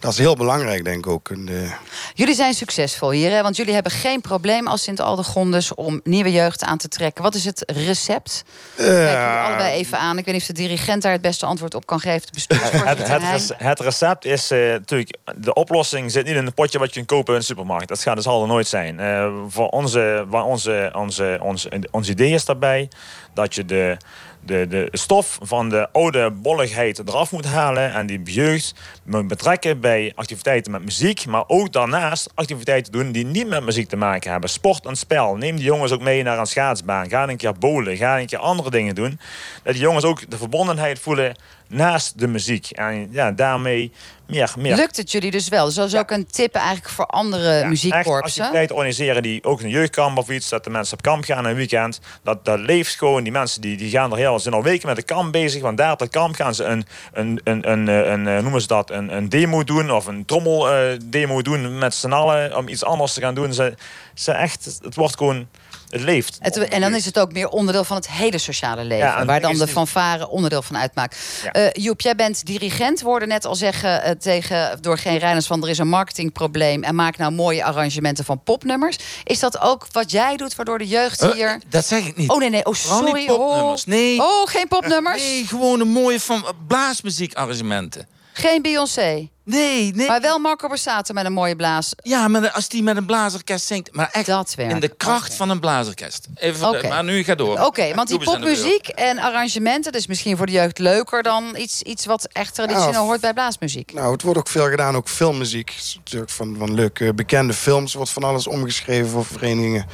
[0.00, 1.28] Dat is heel belangrijk, denk ik ook.
[1.30, 1.72] En, eh,
[2.14, 3.42] Jullie zijn succesvol hier, hè?
[3.42, 7.22] want jullie hebben geen probleem als Sint-Aldegondes om nieuwe jeugd aan te trekken.
[7.22, 8.44] Wat is het recept?
[8.76, 10.18] Kijk jullie allebei even aan.
[10.18, 12.28] Ik weet niet of de dirigent daar het beste antwoord op kan geven.
[12.32, 15.16] De Het, het, het recept is eh, natuurlijk...
[15.36, 17.88] De oplossing zit niet in een potje wat je kunt kopen in de supermarkt.
[17.88, 19.00] Dat gaat dus zal er nooit zijn.
[19.00, 22.88] Eh, voor onze, waar onze, onze, onze, ons idee is daarbij...
[23.34, 23.96] dat je de,
[24.44, 27.92] de, de stof van de oude bolligheid eraf moet halen.
[27.92, 28.74] En die jeugd
[29.04, 31.26] betrekken bij activiteiten met muziek.
[31.26, 34.50] Maar ook daarnaast activiteiten doen die niet met muziek te maken hebben.
[34.50, 35.36] Sport en spel.
[35.36, 37.08] Neem die jongens ook mee naar een schaatsbaan.
[37.08, 37.96] Ga een keer bowlen.
[37.96, 39.20] Ga een keer andere dingen doen.
[39.62, 41.36] Dat die jongens ook de verbondenheid voelen
[41.70, 42.70] naast de muziek.
[42.70, 43.92] En ja, daarmee
[44.26, 44.52] meer...
[44.58, 45.64] meer Lukt het jullie dus wel?
[45.64, 48.20] Dus dat is ook een tip eigenlijk voor andere echt muziekkorpsen.
[48.22, 51.54] activiteiten organiseren die ook een jeugdkamp of iets, dat de mensen op kamp gaan een
[51.54, 52.00] weekend.
[52.22, 53.22] Dat, dat leeft gewoon.
[53.22, 55.62] Die mensen die, die gaan er heel, zijn al weken met de kamp bezig.
[55.62, 58.60] Want daar op dat kamp gaan ze een, een, een, een, een, een eh, noemen
[58.60, 62.56] ze dat, een, een demo doen of een trommel eh, demo doen met z'n allen
[62.56, 63.54] om iets anders te gaan doen.
[63.54, 63.74] Ze,
[64.14, 65.48] ze echt, het wordt gewoon,
[65.90, 66.38] het leeft.
[66.40, 69.06] Het- en dan is het ook meer onderdeel van het hele sociale leven.
[69.06, 71.16] Ja, waar dan de fanfare onderdeel van uitmaakt.
[71.42, 71.52] Ja.
[71.52, 73.00] Eh, Joep, jij bent dirigent.
[73.00, 75.62] Woorden net al zeggen eh, tegen, door geen Reiners van...
[75.62, 78.96] er is een marketingprobleem en maak nou mooie arrangementen van popnummers.
[79.24, 81.60] Is dat ook wat jij doet, waardoor de jeugd Eh, hier...
[81.68, 82.30] dat zeg ik niet.
[82.30, 82.64] Oh nee, nee.
[82.64, 83.26] Oh, sorry.
[83.26, 83.80] popnummers.
[83.82, 83.86] Oh.
[83.86, 84.20] Nee.
[84.20, 85.22] Oh, geen popnummers?
[85.22, 88.06] Nee, gewoon een mooie van blaasmuziekarrangementen.
[88.32, 89.28] Geen Beyoncé.
[89.50, 90.06] Nee, nee.
[90.06, 91.92] Maar wel Marco Borsato met een mooie blaas.
[92.02, 93.92] Ja, maar als die met een blazerkest zingt.
[93.92, 94.72] Maar echt Dat werkt.
[94.72, 96.26] in de kracht van een blazerkest.
[96.34, 96.88] Even.
[96.88, 97.58] Maar nu ga door.
[97.58, 99.92] Oké, want die popmuziek en arrangementen...
[99.92, 103.32] dat is misschien voor de jeugd leuker dan iets, iets wat echt traditioneel hoort bij
[103.32, 103.92] blaasmuziek.
[103.92, 105.74] Nou, het wordt ook veel gedaan, ook filmmuziek.
[105.94, 109.86] Natuurlijk van, van leuke bekende films wordt van alles omgeschreven voor verenigingen.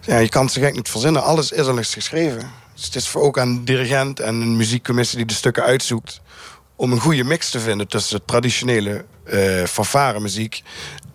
[0.00, 1.22] Ja, je kan het zo gek niet verzinnen.
[1.22, 2.50] Alles is al eens geschreven.
[2.74, 6.20] Dus het is voor ook aan de dirigent en een muziekcommissie die de stukken uitzoekt...
[6.76, 10.62] om een goede mix te vinden tussen traditionele eh fanfare muziek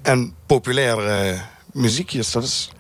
[0.02, 2.32] en populaire muziekjes.
[2.32, 2.72] Dat is...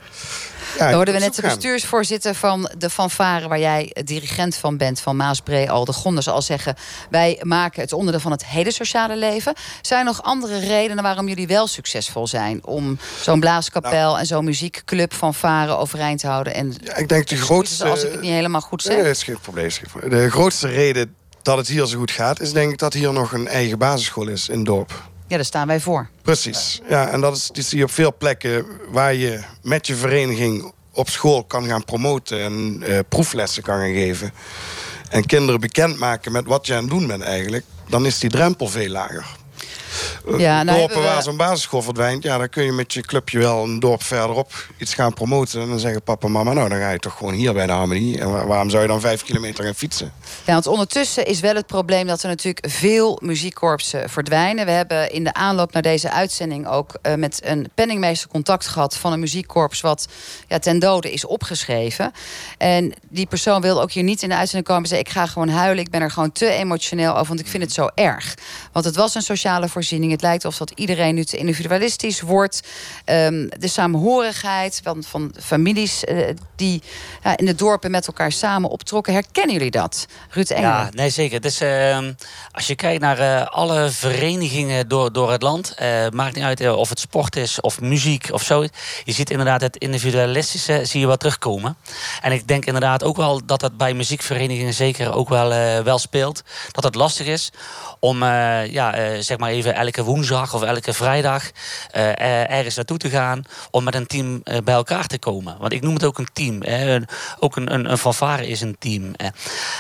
[0.78, 3.48] Ja, Dan hoorden we net de bestuursvoorzitter van de fanfare...
[3.48, 6.28] waar jij eh, dirigent van bent, van Maasbree Aldegondes...
[6.28, 6.76] al zeggen,
[7.10, 9.54] wij maken het onderdeel van het hele sociale leven.
[9.82, 12.65] Zijn er nog andere redenen waarom jullie wel succesvol zijn...
[12.65, 16.54] om zo'n blaaskapel en zo'n muziekclub fanfare overeind te houden?
[16.54, 17.89] En Ja, ik denk de grootste...
[17.89, 18.98] als ik het niet helemaal goed zeg.
[18.98, 19.70] Nee, is geen probleem.
[20.10, 22.39] De grootste reden dat het hier zo goed gaat...
[22.39, 25.10] is denk ik dat hier nog een eigen basisschool is in het dorp.
[25.27, 26.10] Ja, daar staan wij voor.
[26.21, 26.82] Precies.
[26.89, 30.73] Ja, en dat is, die zie je op veel plekken waar je met je vereniging
[30.93, 34.34] op school kan gaan promoten en eh, proeflessen kan gaan geven.
[35.10, 37.65] En kinderen bekendmaken met wat je aan het doen bent eigenlijk.
[37.89, 39.25] Dan is die drempel veel lager.
[40.38, 43.39] Ja, nou dorpen we- waar zo'n basisschool verdwijnt, ja, dan kun je met je clubje
[43.39, 45.62] wel een dorp verderop iets gaan promoten.
[45.62, 47.71] En dan zeggen papa en mama, nou dan ga je toch gewoon hier bij de
[47.71, 48.19] Harmonie.
[48.19, 50.13] En waar- waarom zou je dan vijf kilometer gaan fietsen?
[50.45, 54.65] Ja, want ondertussen is wel het probleem dat er natuurlijk veel muziekkorpsen verdwijnen.
[54.65, 58.97] We hebben in de aanloop naar deze uitzending ook eh, met een penningmeester contact gehad
[58.97, 60.08] van een muziekkorps wat
[60.47, 62.12] ja, ten dode is opgeschreven.
[62.58, 65.25] En die persoon wilde ook hier niet in de uitzending komen en zei: Ik ga
[65.25, 65.84] gewoon huilen.
[65.84, 68.36] Ik ben er gewoon te emotioneel over, want ik vind het zo erg.
[68.71, 69.80] Want het was een sociale voorziening.
[69.89, 72.62] Het lijkt alsof dat iedereen nu te individualistisch wordt.
[73.06, 76.82] Ehm, de samenhorigheid van, van families eh, die
[77.24, 79.13] ja, in de dorpen met elkaar samen optrokken.
[79.13, 80.08] Herkennen jullie dat?
[80.30, 80.70] Ruud Engelen.
[80.70, 81.41] Ja, nee, zeker.
[81.41, 82.13] Dus, ehm,
[82.52, 86.76] als je kijkt naar eh, alle verenigingen door, door het land, eh, maakt niet uit
[86.76, 88.62] of het sport is of muziek of zo.
[89.04, 91.78] Je ziet inderdaad het individualistische zie je wel terugkomen.
[92.22, 95.50] En ik denk inderdaad ook wel dat dat bij muziekverenigingen zeker ook wel,
[95.84, 96.44] wel speelt.
[96.72, 97.52] Dat het lastig is
[98.00, 101.44] om ja, zeg maar even elke woensdag of elke vrijdag
[101.92, 105.56] eh, er- ergens naartoe te gaan om met een team eh, bij elkaar te komen.
[105.60, 106.62] Want ik noem het ook een team.
[107.40, 109.14] Ook een, een, een fanfare is een team.
[109.16, 109.28] eh.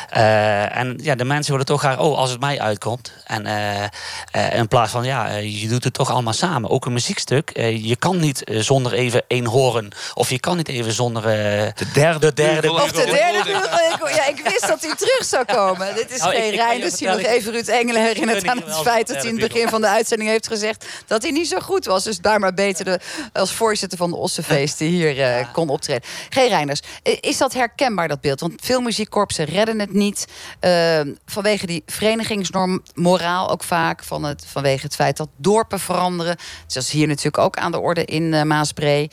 [0.09, 3.13] Eh, en ja, de mensen willen toch graag, oh, als het mij uitkomt.
[3.25, 3.83] En eh,
[4.31, 6.69] eh, in plaats van, ja, eh, je doet het toch allemaal samen.
[6.69, 7.49] Ook een muziekstuk.
[7.49, 9.89] eh, je kan niet eh, zonder even één horen.
[10.13, 11.31] Of je kan niet even zonder eh,
[11.75, 12.71] De derde, de derde.
[12.71, 15.95] Of de derde ik, ja, ik wist dat hij terug zou komen.
[15.95, 18.63] Dit is Nou, geen je Rijn, dus die nog even Ruud Engelen herinnert aan je
[18.65, 21.47] het feit dat hij in het begin van de uitzending heeft gezegd dat hij niet
[21.47, 22.03] zo goed was.
[22.03, 22.99] Dus daar maar beter de,
[23.33, 26.09] als voorzitter van de Ossenfeesten hier eh, kon optreden.
[26.29, 28.39] Geen Reiners, is dat herkenbaar dat beeld?
[28.39, 30.27] Want veel muziekkorpsen redden het niet
[30.59, 34.03] eh, vanwege die verenigingsnorm moraal ook vaak.
[34.03, 36.35] Van het, vanwege het feit dat dorpen veranderen.
[36.65, 39.09] Dus dat is hier natuurlijk ook aan de orde in eh, Maasbree.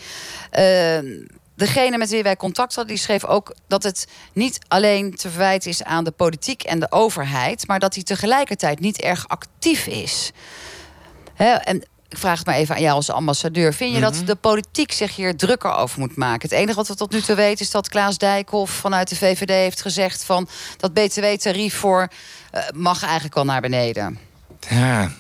[0.51, 0.99] Eh,
[1.59, 5.71] Degene met wie wij contact hadden, die schreef ook dat het niet alleen te verwijten
[5.71, 10.33] is aan de politiek en de overheid, maar dat hij tegelijkertijd niet erg actief is.
[11.35, 11.77] Hè, en
[12.09, 13.75] ik vraag het maar even aan jou als ambassadeur.
[13.75, 16.49] Vind je dat de politiek zich hier drukker over moet maken?
[16.49, 19.51] Het enige wat we tot nu toe weten is dat Klaas Dijkhoff vanuit de VVD
[19.51, 22.09] heeft gezegd van dat btw-tarief voor
[22.51, 24.19] eh, mag eigenlijk wel naar beneden.
[24.69, 25.11] Ja.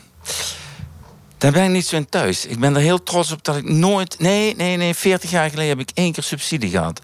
[1.38, 2.46] Daar ben ik niet zo in thuis.
[2.46, 4.18] Ik ben er heel trots op dat ik nooit...
[4.18, 4.94] Nee, nee, nee.
[4.94, 7.01] 40 jaar geleden heb ik één keer subsidie gehad.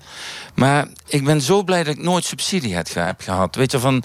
[0.54, 3.54] Maar ik ben zo blij dat ik nooit subsidie heb ge- heb gehad.
[3.54, 4.02] Weet je, van...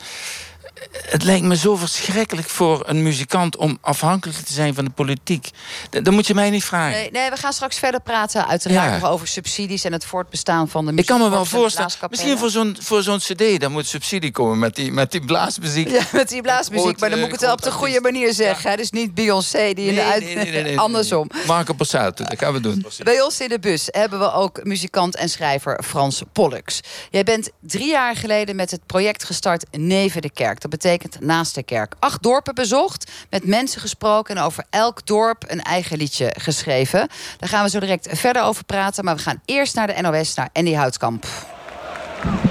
[1.09, 5.49] het lijkt me zo verschrikkelijk voor een muzikant om afhankelijk te zijn van de politiek.
[5.89, 6.91] D- dat moet je mij niet vragen.
[6.91, 8.97] Nee, nee, we gaan straks verder praten uiteraard Ja.
[8.99, 11.11] nog over subsidies en het voortbestaan van de Ik muziek.
[11.11, 11.91] kan me wel voorstellen.
[12.09, 15.87] Misschien voor zo'n, voor zo'n cd, dan moet subsidie komen met die, met die blaasmuziek.
[15.89, 18.33] Ja, met die blaasmuziek, maar dan eh, moet ik het wel op de goede manier
[18.33, 18.69] zeggen.
[18.69, 18.75] hè.
[18.75, 20.23] Dus niet Beyoncé die in de uit...
[20.23, 20.79] nee, nee, nee.
[20.79, 21.29] Andersom.
[21.47, 22.85] Marco Borsato, dat gaan we doen.
[23.03, 26.79] Bij ons in de bus hebben we ook muzikant en schrijver Frans Pollux.
[27.09, 30.61] Jij bent drie jaar geleden met het project gestart Neven de Kerk.
[30.69, 31.95] Betekent naast de kerk.
[31.99, 34.35] Acht dorpen bezocht, met mensen gesproken...
[34.35, 37.07] en over elk dorp een eigen liedje geschreven.
[37.37, 39.03] Daar gaan we zo direct verder over praten.
[39.03, 41.25] Maar we gaan eerst naar de NOS, naar Andy Houtkamp.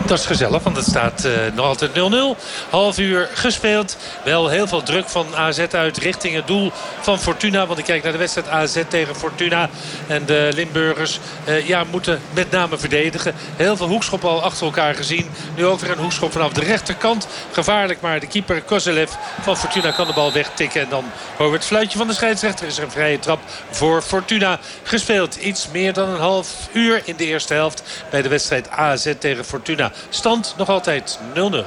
[0.09, 2.38] Dat is gezellig, want het staat eh, nog altijd 0-0.
[2.71, 3.97] Half uur gespeeld.
[4.25, 7.66] Wel heel veel druk van AZ uit richting het doel van Fortuna.
[7.66, 9.68] Want ik kijk naar de wedstrijd AZ tegen Fortuna.
[10.07, 13.35] En de Limburgers eh, ja, moeten met name verdedigen.
[13.57, 15.31] Heel veel hoekschoppen al achter elkaar gezien.
[15.57, 17.27] Nu ook weer een hoekschop vanaf de rechterkant.
[17.53, 20.81] Gevaarlijk, maar de keeper Kozelev van Fortuna kan de bal wegtikken.
[20.81, 21.05] En dan
[21.37, 22.64] horen het fluitje van de scheidsrechter.
[22.64, 23.40] Er is een vrije trap
[23.71, 25.37] voor Fortuna gespeeld.
[25.37, 29.44] Iets meer dan een half uur in de eerste helft bij de wedstrijd AZ tegen
[29.44, 29.92] Fortuna.
[30.09, 31.65] Stand nog altijd 0-0.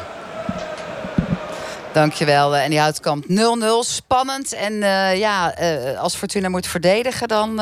[1.94, 3.26] Dankjewel, eh, Andy Houtkamp.
[3.28, 4.54] 0-0, spannend.
[4.54, 7.28] En eh, ja, eh, als Fortuna moet verdedigen...
[7.28, 7.62] dan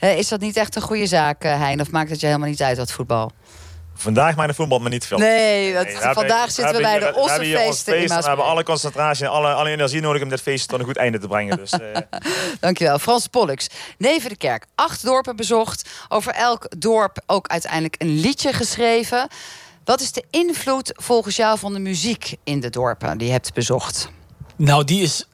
[0.00, 1.80] is dat niet echt een goede zaak, Hein.
[1.80, 3.32] Of maakt het je helemaal niet uit, wat voetbal?
[3.98, 5.18] Vandaag maakt de voetbal me niet veel.
[5.18, 8.14] Nee, dat, Nee, we hebben- vandaag we zitten we bij de we Ossenfeesten en We
[8.14, 11.18] hebben alle concentratie en alle, alle energie nodig om dit feest tot een goed einde
[11.18, 11.56] te brengen.
[11.56, 11.80] Dus, eh,
[12.60, 12.98] Dankjewel.
[12.98, 13.66] Frans Pollux.
[13.98, 14.64] Neven de Kerk.
[14.74, 15.88] Acht dorpen bezocht.
[16.08, 19.28] Over elk dorp ook uiteindelijk een liedje geschreven.
[19.86, 23.54] Wat is de invloed volgens jou van de muziek in de dorpen die je hebt
[23.54, 24.10] bezocht?
[24.56, 25.28] Nou, die is,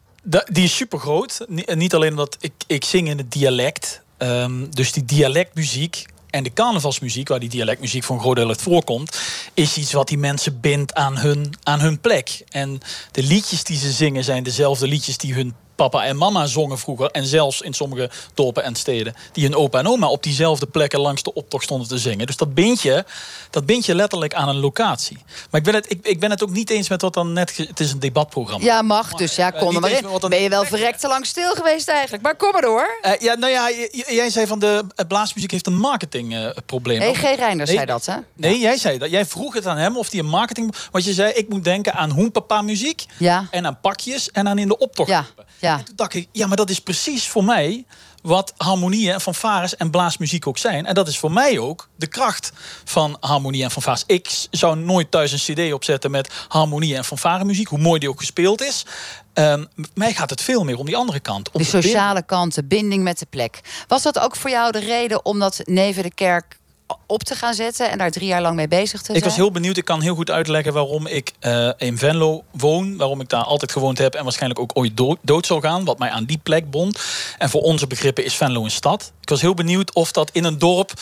[0.44, 1.44] die is super groot.
[1.74, 4.02] Niet alleen omdat ik, ik zing in het dialect.
[4.16, 8.62] Ehm, dus die dialectmuziek en de carnavalsmuziek, waar die dialectmuziek voor een groot deel uit
[8.62, 9.20] voorkomt,
[9.54, 12.44] is iets wat die mensen bindt aan hun, aan hun plek.
[12.48, 15.54] En de liedjes die ze zingen zijn dezelfde liedjes die hun
[15.88, 17.10] papa en mama zongen vroeger.
[17.10, 19.14] En zelfs in sommige dorpen en steden.
[19.32, 22.26] Die hun opa en oma op diezelfde plekken langs de optocht stonden te zingen.
[22.26, 23.04] Dus dat bind je,
[23.50, 25.18] dat bind je letterlijk aan een locatie.
[25.50, 27.56] Maar ik ben het, ik, ik ben het ook niet eens met wat dan net...
[27.56, 28.64] Het is een debatprogramma.
[28.64, 29.12] Ja, mag.
[29.12, 30.02] Dus ja, kom niet er maar in.
[30.20, 32.22] dan- Ben je wel verrekt te lang stil geweest eigenlijk.
[32.22, 32.98] Maar kom maar door.
[33.02, 33.70] Eh, ja, nou ja,
[34.06, 37.00] jij zei van de eh, blaasmuziek heeft een marketingprobleem.
[37.00, 37.20] Hey, G.
[37.22, 37.78] Reinders Nee.
[37.78, 38.16] zei dat, hè?
[38.34, 39.10] Nee, jij zei dat.
[39.10, 40.74] Jij vroeg het aan hem of hij een marketing...
[40.90, 43.04] Want je zei, ik moet denken aan hoenpapa muziek.
[43.18, 43.46] Ja.
[43.50, 45.08] En aan pakjes en aan in de optocht.
[45.08, 45.24] Ja,
[45.62, 45.82] ja.
[45.82, 47.84] Toen dacht ik, ja, maar dat is precies voor mij
[48.22, 50.86] wat harmonieën en fanfares en blaasmuziek ook zijn.
[50.86, 52.52] En dat is voor mij ook de kracht
[52.84, 54.04] van harmonie en fanfares.
[54.06, 58.18] Ik zou nooit thuis een cd opzetten met harmonie en fanfaremuziek, hoe mooi die ook
[58.18, 58.86] gespeeld is.
[59.32, 61.50] Ehm, mij gaat het veel meer om die andere kant.
[61.50, 61.82] Om binden.
[61.82, 63.60] sociale kant, de binding met de plek.
[63.88, 66.60] Was dat ook voor jou de reden om dat Neven de Kerk
[67.06, 67.90] op te gaan zetten...
[67.90, 69.18] en daar drie jaar lang mee bezig te zijn?
[69.18, 69.76] Ik was heel benieuwd.
[69.76, 72.96] Ik kan heel goed uitleggen waarom ik eh, in Venlo woon.
[72.96, 74.14] Waarom ik daar altijd gewoond heb.
[74.14, 75.84] En waarschijnlijk ook ooit dood, dood zou gaan.
[75.84, 77.00] Wat mij aan die plek bond.
[77.38, 79.12] En voor onze begrippen is Venlo een stad.
[79.32, 80.92] Was heel benieuwd of dat in een dorp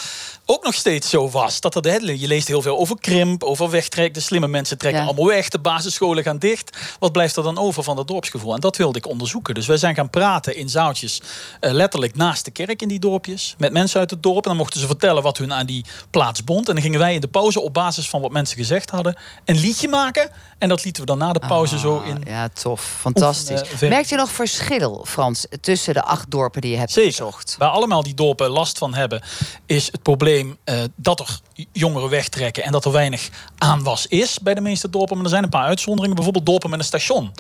[0.47, 1.61] ook nog steeds zo was.
[1.61, 4.15] Dat er de, je leest heel veel over krimp, over wegtrek.
[4.15, 5.07] De slimme mensen trekken Ja.
[5.07, 5.49] allemaal weg.
[5.49, 6.77] De basisscholen gaan dicht.
[6.99, 8.55] Wat blijft er dan over van dat dorpsgevoel?
[8.55, 9.55] En dat wilde ik onderzoeken.
[9.55, 11.21] Dus wij zijn gaan praten in zaaltjes.
[11.61, 13.55] eh, letterlijk naast de kerk in die dorpjes.
[13.59, 14.37] Met mensen uit het dorp.
[14.43, 16.69] En dan mochten ze vertellen wat hun aan die plaats bond.
[16.69, 19.17] En dan gingen wij in de pauze op basis van wat mensen gezegd hadden...
[19.45, 20.31] een liedje maken.
[20.59, 22.17] En dat lieten we dan na de pauze zo in.
[22.17, 22.97] Ah, Ja, tof.
[23.01, 23.51] Fantastisch.
[23.61, 27.09] Oefenen, ver- Merkt je nog verschil, Frans, tussen de acht dorpen die je hebt Zeker.
[27.11, 27.55] bezocht?
[27.59, 29.23] Waar allemaal die dorpen last van hebben,
[29.67, 31.41] is het probleem eh, dat er
[31.73, 33.29] jongeren wegtrekken en dat er weinig
[33.59, 35.15] aanwas is bij de meeste dorpen.
[35.17, 36.15] Maar er zijn een paar uitzonderingen.
[36.15, 37.33] Bijvoorbeeld dorpen met een station.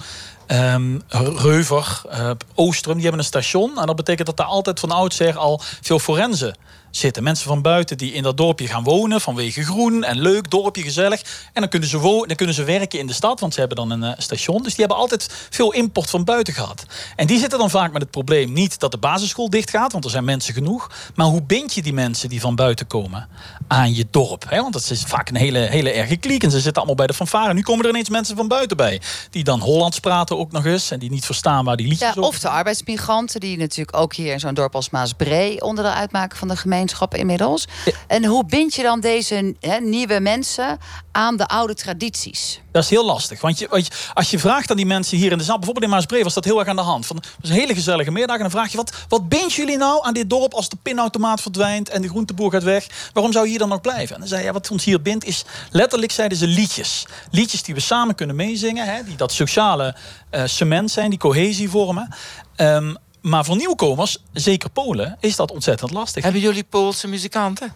[0.46, 0.98] Ehm,
[1.36, 3.78] Reuver, eh, Oostrum, die hebben een station.
[3.78, 6.56] En dat betekent dat daar altijd van oudsher al veel forensen
[6.90, 7.22] zitten.
[7.22, 11.20] Mensen van buiten die in dat dorpje gaan wonen vanwege groen en leuk, dorpje, gezellig.
[11.52, 13.76] En dan kunnen ze, wo- dan kunnen ze werken in de stad, want ze hebben
[13.76, 14.62] dan een eh, station.
[14.62, 16.84] Dus die hebben altijd veel import van buiten gehad.
[17.16, 20.04] En die zitten dan vaak met het probleem niet dat de basisschool dicht gaat, want
[20.04, 20.90] er zijn mensen genoeg.
[21.14, 23.28] Maar hoe bind je die mensen die van buiten komen
[23.68, 24.44] aan je dorp?
[24.48, 24.60] Hè?
[24.60, 27.14] Want dat is vaak een hele, hele erge kliek en ze zitten allemaal bij de
[27.14, 27.54] fanfare.
[27.54, 29.00] Nu komen er ineens mensen van buiten bij,
[29.30, 32.22] die dan Hollands praten ook nog eens en die niet verstaan waar die liedjes Ja,
[32.22, 36.48] of de arbeidsmigranten, die natuurlijk ook hier in zo'n dorp als Maasbree onderdeel uitmaken van
[36.48, 37.66] de gemeenschap inmiddels.
[38.06, 40.78] En hoe bind je dan deze nieuwe mensen
[41.12, 42.60] aan de oude tradities?
[42.72, 43.40] Dat is heel lastig.
[43.40, 46.22] Want je, als je vraagt aan die mensen hier in de zaal, bijvoorbeeld in Maasbree
[46.22, 47.06] was dat heel erg aan de hand.
[47.06, 48.36] Van, het was een hele gezellige middag.
[48.36, 51.40] En dan vraag je, wat, wat bindt jullie nou aan dit dorp als de pinautomaat
[51.40, 52.86] verdwijnt en de groenteboer gaat weg?
[53.12, 54.14] Waarom zou je hier dan nog blijven?
[54.14, 57.06] En dan zei je, ja, wat ons hier bindt is, letterlijk zeiden ze liedjes.
[57.30, 59.96] Liedjes die we samen kunnen meezingen, hè, die dat sociale
[60.30, 62.14] eh, cement zijn, die cohesie vormen.
[62.56, 66.22] Ehm, maar voor nieuwkomers, zeker Polen, is dat ontzettend lastig.
[66.22, 67.74] Hebben jullie Poolse muzikanten?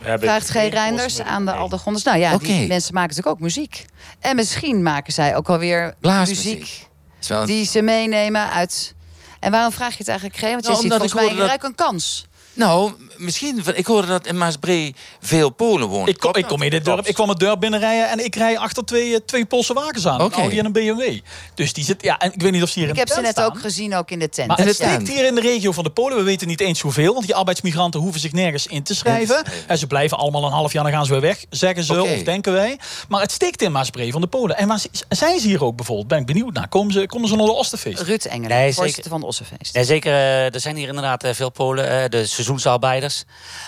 [0.00, 0.52] We hebben Vraagt G.
[0.52, 1.60] geen Reinders aan de muziek.
[1.60, 2.04] Aldegonders.
[2.04, 2.66] Nou ja, die Oké.
[2.66, 3.86] mensen maken natuurlijk ook muziek.
[4.20, 6.86] En misschien maken zij ook alweer muziek
[7.28, 8.94] een- die ze meenemen uit...
[9.40, 10.40] En waarom vraag je het eigenlijk, G?
[10.42, 12.26] Want je Nou, ziet omdat volgens ik mij hoorde Rijk een kans.
[12.52, 13.64] Nou, misschien.
[13.64, 16.08] van- Ik hoorde dat in Maasbree veel Polen wonen.
[16.08, 18.58] Ik, kom, ik, kom in dit dorp, ik kwam het dorp binnenrijden en ik rij
[18.58, 20.20] achter twee, eh, twee Poolse wagens aan.
[20.22, 20.34] Oké.
[20.34, 21.18] Een Audi en een BMW.
[21.54, 23.14] Dus die zit, ja, en ik weet niet of ze hier Ik in heb de
[23.14, 24.48] ze net ook gezien, ook in de tent.
[24.48, 26.16] Maar het steekt hier in de regio van de Polen.
[26.16, 29.44] We weten niet eens hoeveel, want die arbeidsmigranten hoeven zich nergens in te schrijven.
[29.66, 32.22] En ze blijven allemaal een half jaar, dan gaan ze weer weg, zeggen ze, of
[32.22, 32.78] denken wij.
[33.08, 34.56] Maar het steekt in Maasbree van de Polen.
[34.56, 34.78] En
[35.08, 36.08] zijn ze hier ook bijvoorbeeld?
[36.08, 36.68] Ben ik benieuwd naar.
[36.68, 38.02] Komen ze, komen ze naar de Osterfeest?
[38.02, 39.10] Ruud Engelen, Nee, voorzitter zeker.
[39.10, 39.74] van de Ossenfeest.
[39.74, 40.12] Ja, zeker.
[40.12, 43.07] eh, er zijn hier inderdaad eh, veel Polen, eh, de seizoensarbeiders.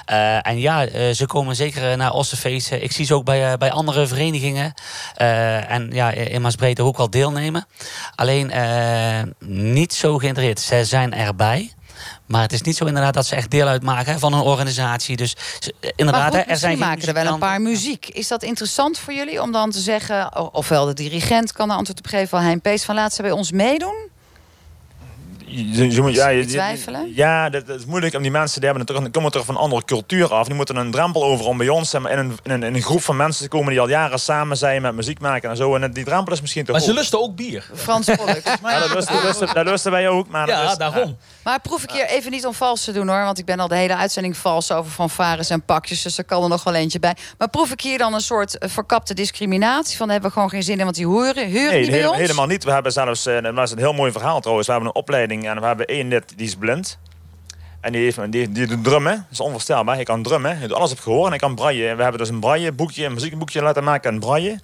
[0.05, 2.73] Eh, en ja, eh, ze komen zeker eh, naar Ossenfeest.
[2.73, 4.75] Eh, Ik zie ze ook bij, bij andere verenigingen.
[5.15, 7.67] En ja, in Maasbreed ook wel deelnemen.
[8.15, 8.53] Alleen
[9.49, 10.61] niet zo geïnteresseerd.
[10.61, 11.73] Ze zijn erbij.
[12.27, 15.17] Maar het is niet zo inderdaad dat ze echt deel uitmaken van een organisatie.
[15.17, 15.37] Dus
[15.97, 18.09] inderdaad, goed, er zijn maken er wel een paar muziek.
[18.09, 20.53] Is dat interessant voor jullie om dan te zeggen...
[20.55, 22.43] ofwel de dirigent kan er antwoord op geven...
[22.43, 24.10] Hein Pees van laat ze bij ons meedoen?
[25.53, 27.13] Je, je moet, ja, je, Twijfelen?
[27.15, 29.55] Ja, dat, dat is moeilijk om die mensen die hebben natuurlijk, die komen toch van
[29.55, 30.47] een andere cultuur af.
[30.47, 33.03] Die moeten een drempel over om bij ons in, een, in, een, in een groep
[33.03, 35.75] van mensen te komen die al jaren samen zijn met muziek maken en zo.
[35.75, 36.91] En die drempel is misschien te Maar hoog.
[36.91, 37.71] ze lusten ook bier.
[37.75, 38.41] Frans Pollux.
[38.63, 40.29] Ja, dat lusten, dat lusten- dat lusten wij ook.
[40.29, 41.17] Maar dat Ja, is- daarom.
[41.45, 43.25] Maar proef ik hier even niet om vals te doen hoor.
[43.25, 46.03] Want ik ben al de hele uitzending vals over fanfares en pakjes.
[46.03, 47.15] Dus er kan er nog wel eentje bij.
[47.39, 49.97] Maar proef ik hier dan een soort eh, verkapte discriminatie?
[49.97, 52.07] Van daar hebben we gewoon geen zin in, want die horen, huren Nee, niet bij
[52.07, 52.17] ons?
[52.17, 52.65] helemaal niet.
[52.65, 54.67] We hebben zelfs, eh, dat was een heel mooi verhaal trouwens.
[54.67, 56.99] We hebben een opleiding en we hebben één lid die is blind.
[57.81, 59.15] En die, heeft, die, die doet drummen.
[59.15, 59.95] Dat is onvoorstelbaar.
[59.95, 60.59] Hij kan drummen.
[60.59, 61.95] Hij doet alles op gehoor en hij kan braille.
[61.95, 64.61] We hebben dus een braille boekje, een muziekboekje laten maken en braille.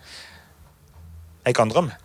[1.42, 1.96] Hij kan drummen.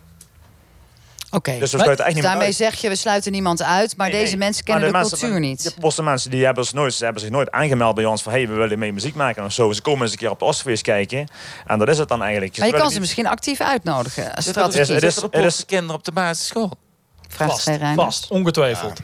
[1.30, 2.54] Oké, Dus we sluiten echt niet daarmee uit.
[2.54, 3.96] zeg je we sluiten niemand uit.
[3.96, 4.38] Maar Nee, deze nee.
[4.38, 5.64] mensen kennen de, mensen cultuur niet.
[5.64, 8.32] Hebt Poolse mensen die hebben, zich nooit, ze hebben zich nooit aangemeld bij ons van
[8.32, 9.72] hey, we willen mee muziek maken of zo.
[9.72, 11.26] Ze komen eens een keer op de Oostfeest kijken.
[11.66, 12.58] En dat is het dan eigenlijk.
[12.58, 14.36] Maar je kan ze niet- misschien actief uitnodigen.
[14.36, 14.80] Er- strategie.
[14.80, 16.72] het is- zitten er het is- Poolse kinderen op de basisschool?
[17.32, 19.00] Vraagt Vast, vast, ongetwijfeld.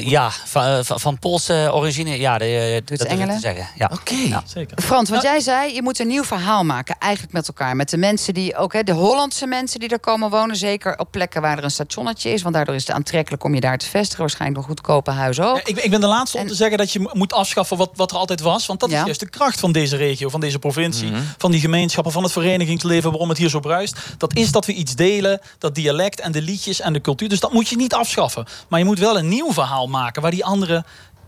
[0.00, 3.34] Ja, van, eh, van, van Poolse origine, ja, de, eh, dat Engelen?
[3.34, 3.66] te zeggen.
[3.76, 3.90] Ja.
[3.92, 4.42] Oké.
[4.46, 4.82] Zeker.
[4.82, 7.76] Frans, want jij zei, je moet een nieuw verhaal maken, eigenlijk met elkaar.
[7.76, 10.56] Met de mensen die ook, hè, de Hollandse mensen die er komen wonen.
[10.56, 12.42] Zeker op plekken waar er een stationnetje is.
[12.42, 14.18] Want daardoor is het aantrekkelijk om je daar te vestigen.
[14.20, 15.56] Waarschijnlijk nog goedkope huizen ook.
[15.56, 17.90] Ja, ik, ik ben de laatste om te zeggen dat je mo- moet afschaffen wat,
[17.94, 18.66] wat er altijd was.
[18.66, 18.98] Want dat Ja.
[18.98, 21.10] is juist de kracht van deze regio, van deze provincie.
[21.10, 21.20] Mhm.
[21.38, 23.96] Van die gemeenschappen, van het verenigingsleven, waarom het hier zo bruist.
[24.18, 27.28] Dat is dat we iets delen, dat dialect en de liedjes en de cultuur.
[27.28, 28.46] Dus dat moet je niet afschaffen.
[28.68, 30.84] Maar je moet wel een nieuw verhaal maken waar die anderen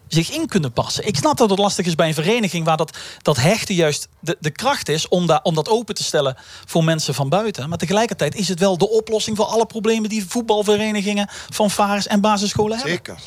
[0.08, 1.06] zich in kunnen passen.
[1.06, 4.36] Ik snap dat het lastig is bij een vereniging waar dat, dat hechten juist de,
[4.40, 7.68] de kracht is om, daar om dat open te stellen voor mensen van buiten.
[7.68, 12.76] Maar tegelijkertijd is het wel de oplossing voor alle problemen die voetbalverenigingen, fanfares en basisscholen
[12.76, 12.92] hebben.
[12.94, 13.18] Zeker.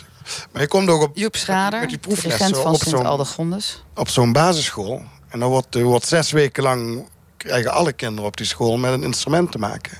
[0.52, 3.84] Maar je komt ook op, Joep Schrader, met die proeflessen van op zo'n Aldegondes.
[3.96, 5.02] op zo'n basisschool.
[5.30, 9.04] En dan wordt, wordt zes weken lang krijgen alle kinderen op die school met een
[9.04, 9.98] instrument te maken.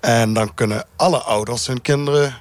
[0.00, 2.40] En dan kunnen alle ouders hun kinderen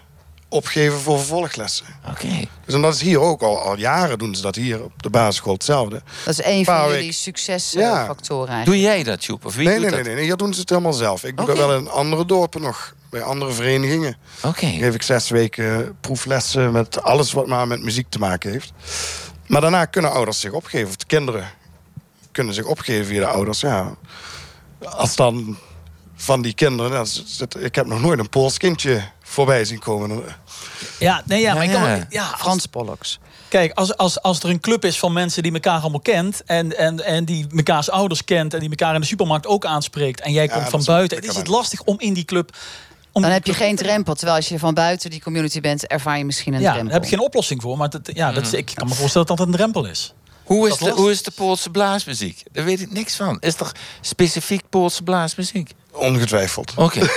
[0.55, 1.85] opgeven voor vervolglessen.
[2.09, 2.27] Oké.
[2.65, 5.09] Dus en dat is hier ook al, al jaren doen ze dat hier op de
[5.09, 6.01] basisschool hetzelfde.
[6.25, 8.65] Dat is een van jullie succesfactoren eigenlijk.
[8.65, 9.45] Doe jij dat, Joep?
[9.45, 9.99] Of wie Nee, doet nee, dat?
[9.99, 11.23] nee, nee, nee, hier doen ze het helemaal zelf.
[11.23, 14.17] Ik doe dat wel in andere dorpen nog, bij andere verenigingen.
[14.43, 14.65] Oké.
[14.65, 18.71] Geef ik zes weken proeflessen met alles wat maar met muziek te maken heeft.
[19.47, 21.49] Maar daarna kunnen ouders zich opgeven, of de kinderen
[22.31, 23.59] kunnen zich opgeven via de ouders.
[23.59, 23.95] Ja.
[24.83, 25.57] Als dan
[26.15, 27.07] van die kinderen,
[27.59, 30.23] ik heb nog nooit een Pools kindje voorbij zien komen.
[30.99, 32.05] Ja, nee, ja, maar ik kan, Ja.
[32.09, 33.19] ja, als- Frans Pollux.
[33.47, 36.43] Kijk, als, als, als er een club is van mensen die elkaar allemaal kent...
[36.45, 40.21] en, en, en die mekaars ouders kent en die elkaar in de supermarkt ook aanspreekt...
[40.21, 42.55] en jij komt van is buiten, is het lastig om in die club...
[43.11, 44.13] Om Dan heb je geen drempel.
[44.15, 46.93] Terwijl als je van buiten die community bent, ervaar je misschien een Ja, daar drempel.
[46.93, 47.77] heb ik geen oplossing voor.
[47.77, 50.13] Maar dat, ja, dat, is- ik kan me voorstellen dat dat een drempel is.
[50.43, 52.43] Hoe is, de, hoe is de Poolse blaasmuziek?
[52.51, 53.37] Daar weet ik niks van.
[53.39, 55.71] Is er specifiek Poolse blaasmuziek?
[55.95, 56.73] Ongetwijfeld.
[56.75, 56.99] Oké.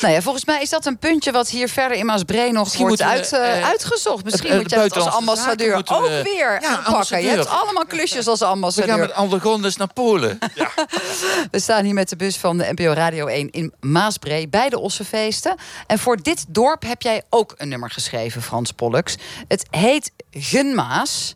[0.00, 2.86] Nou ja, volgens mij is dat een puntje wat hier verder in Maasbree nog Misschien
[2.86, 4.24] wordt moeten uit, we, eh, eh, uitgezocht.
[4.24, 6.80] Misschien het- moet jij het als ambassadeur ook weer Ja, aanpakken.
[6.80, 7.30] Je ambassadeur.
[7.30, 8.98] hebt allemaal klusjes als We gaan ambassadeur.
[8.98, 10.38] met Aldegondes naar Polen.
[11.50, 14.78] We staan hier met de bus van de NPO Radio 1 in Maasbree bij de
[14.78, 15.54] Ossenfeesten.
[15.86, 19.16] En voor dit dorp heb jij ook een nummer geschreven, Frans Pollux.
[19.48, 21.34] Het heet Genmaas.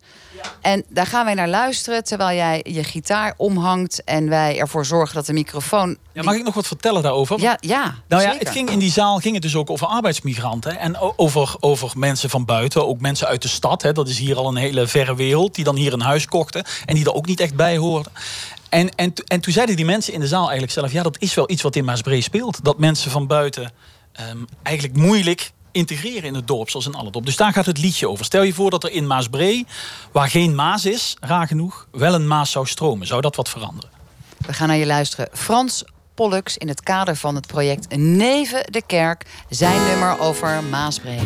[0.61, 5.14] En daar gaan wij naar luisteren terwijl jij je gitaar omhangt en wij ervoor zorgen
[5.14, 5.97] dat de microfoon.
[6.12, 7.41] Ja, mag ik nog wat vertellen daarover?
[7.41, 7.95] Ja, ja.
[8.09, 8.47] Nou ja, zeker.
[8.47, 10.78] het ging in die zaal ging het dus ook over arbeidsmigranten.
[10.78, 13.82] En over, over mensen van buiten, ook mensen uit de stad.
[13.82, 15.55] Hè, dat is hier al een hele verre wereld.
[15.55, 16.64] Die dan hier een huis kochten.
[16.84, 18.12] En die er ook niet echt bij hoorden.
[18.68, 20.93] En, en, en toen zeiden die mensen in de zaal eigenlijk zelf...
[20.93, 22.64] ja, dat is wel iets wat in Maasbree speelt.
[22.64, 23.72] Dat mensen van buiten
[24.12, 27.26] ehm, eigenlijk moeilijk integreren in het dorp, zoals in alle dorp.
[27.26, 28.24] Dus daar gaat het liedje over.
[28.24, 29.66] Stel je voor dat er in Maasbree,
[30.12, 33.07] waar geen Maas is, raar genoeg, wel een Maas zou stromen.
[33.07, 33.91] Zou dat wat veranderen?
[34.47, 35.29] We gaan naar je luisteren.
[35.33, 39.26] Frans Pollux in het kader van het project Neven de Kerk.
[39.49, 41.20] Zijn nummer over Maasbree.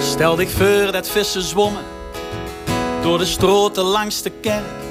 [0.00, 1.84] Stel dich voor dat vissen zwommen
[3.02, 4.85] door de stroten langs de kerk.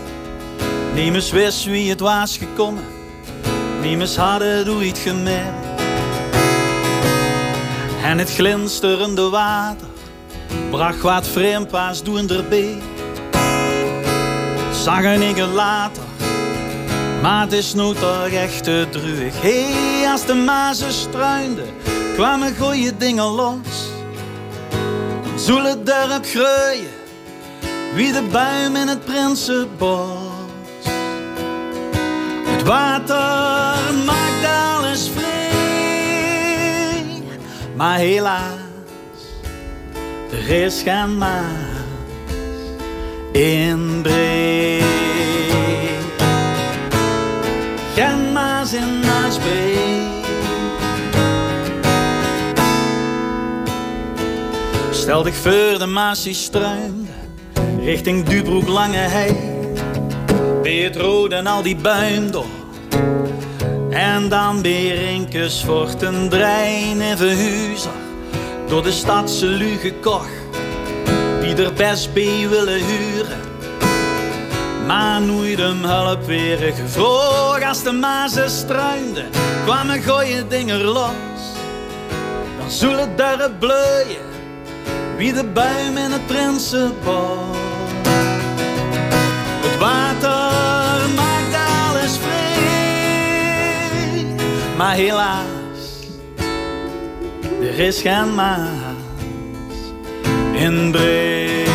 [0.95, 2.83] Niemand wist wie het was gekomen,
[3.81, 5.81] niemand hadden het gemerkt.
[8.03, 9.87] En het glinsterende water
[10.69, 12.81] bracht wat vreemdpaas doen erbij.
[14.83, 16.03] Zag een ik er later,
[17.21, 19.41] maar het is nu toch echt te druig.
[19.41, 21.67] Hey, als de mazen struinden,
[22.13, 23.89] kwamen goeie dingen los.
[25.35, 26.93] Zullen het dorp groeien,
[27.93, 30.34] wie de buim in het Prinsenbos.
[32.65, 37.03] Water maakt alles vrij,
[37.75, 38.59] maar helaas,
[40.31, 41.75] er is geen maas
[43.31, 44.81] in Bree.
[47.95, 50.23] Geen maas in Maasbree.
[54.91, 56.33] Stel dich voor de Maas die
[57.79, 59.54] richting Dubroek Lange Hei.
[60.65, 62.45] Rode en al die buim door.
[63.89, 67.91] En dan Berinkes voort een drein en verhuizer.
[68.67, 70.27] Door de stadse luge koch.
[71.41, 73.39] Die er best bij willen huren.
[74.87, 77.63] Maar nooit hem hulp weer gevroeg.
[77.67, 79.29] Als de mazen struinden,
[79.65, 81.41] kwamen gooie dingen los.
[82.59, 84.25] Dan zullen daar bleuien
[85.17, 87.84] wie de buim in het Prinsenbos.
[94.77, 96.07] Maar helaas,
[97.61, 98.95] er is geen maas
[100.53, 101.65] in Bree.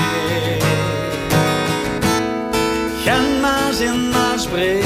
[3.05, 4.83] Geen maas in Maasbree.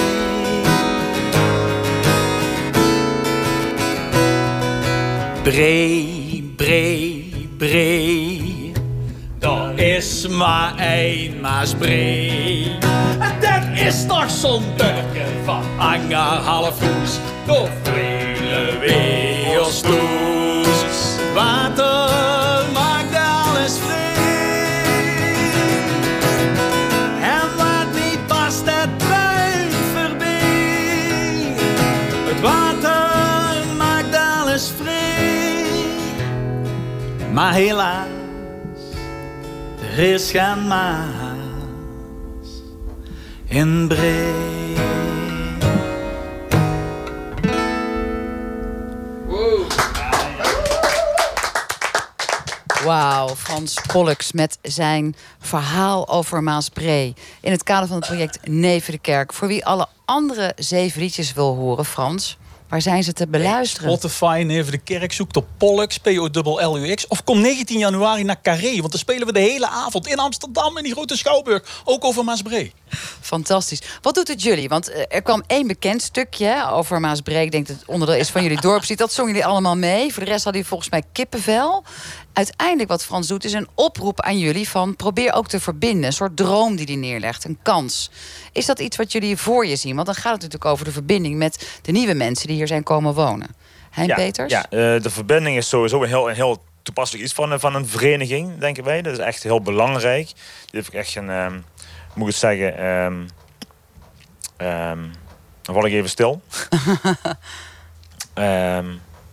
[5.43, 8.73] Bree, bree, bree.
[9.39, 12.73] Dat is maar één Maasbree.
[13.19, 17.19] En dat is toch zo'n durken van anderhalf hoes.
[17.47, 19.99] Door vele wereldstoes.
[21.35, 24.15] Water maakt alles vrij.
[27.23, 28.65] En wat niet past,
[28.97, 31.55] bruin voorbij.
[32.25, 35.63] Het water maakt alles vrij.
[37.33, 38.09] Maar helaas,
[39.93, 41.03] er is geen maas
[43.45, 43.89] in.
[52.85, 57.15] Wauw, Frans Pollux met zijn verhaal over Maasbree.
[57.41, 59.33] In het kader van het project Neven de Kerk.
[59.33, 62.37] Voor wie alle andere zeven liedjes wil horen, Frans,
[62.69, 63.91] waar zijn ze te beluisteren?
[63.91, 67.07] Spotify, Neven de Kerk, zoekt op Pollux, P-O-L-L-U-X.
[67.07, 70.77] Of kom 19 januari naar Carré, want dan spelen we de hele avond in Amsterdam
[70.77, 71.83] in die grote schouwburg.
[71.85, 72.73] Ook over Maasbree.
[73.21, 73.83] Fantastisch.
[74.03, 74.69] Wat doet het jullie?
[74.69, 77.45] Want eh, er kwam één bekend stukje over Maasbree.
[77.45, 78.99] Ik denk dat het onderdeel is van jullie dorpslied.
[78.99, 80.13] Dat zongen jullie allemaal mee.
[80.13, 81.85] Voor de rest hadden jullie volgens mij kippenvel.
[82.35, 86.05] Uiteindelijk wat Frans doet is een oproep aan jullie van probeer ook te verbinden.
[86.05, 88.11] Een soort droom die hij neerlegt, een kans.
[88.53, 89.95] Is dat iets wat jullie voor je zien?
[89.95, 92.83] Want dan gaat het natuurlijk over de verbinding met de nieuwe mensen die hier zijn
[92.83, 93.49] komen wonen.
[93.91, 94.53] Hein ja, Peters?
[94.53, 94.71] Ja, eh,
[95.03, 98.59] de verbinding is sowieso een heel, een heel toepasselijk iets van, een- van een vereniging,
[98.59, 99.03] denken wij.
[99.03, 100.27] Dat is echt heel belangrijk.
[100.27, 100.37] Dit
[100.71, 101.63] heeft ook echt een, hoe
[102.15, 102.79] moet ik het zeggen,
[104.57, 104.99] ehm,
[105.63, 106.43] dan val ik even stil.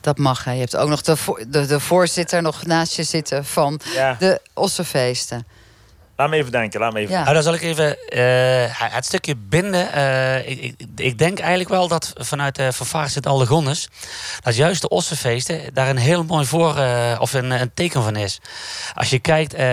[0.01, 0.43] Dat mag.
[0.45, 1.15] Je hebt ook nog de,
[1.47, 4.15] de, de voorzitter nog naast je zitten van Ja.
[4.19, 5.45] de Ossenfeesten.
[6.21, 7.21] Laat me even denken, laat me even Ja.
[7.21, 9.93] Nou, dan zal ik even eh, het stukje binden.
[9.93, 13.87] Eh, ik, ik, ik denk eigenlijk wel dat vanuit de fanfares het Aldegonnes...
[14.41, 16.77] dat juist de ossenfeesten daar een heel mooi voor...
[16.77, 18.39] eh, of een, een teken van is.
[18.93, 19.67] Als je kijkt, eh,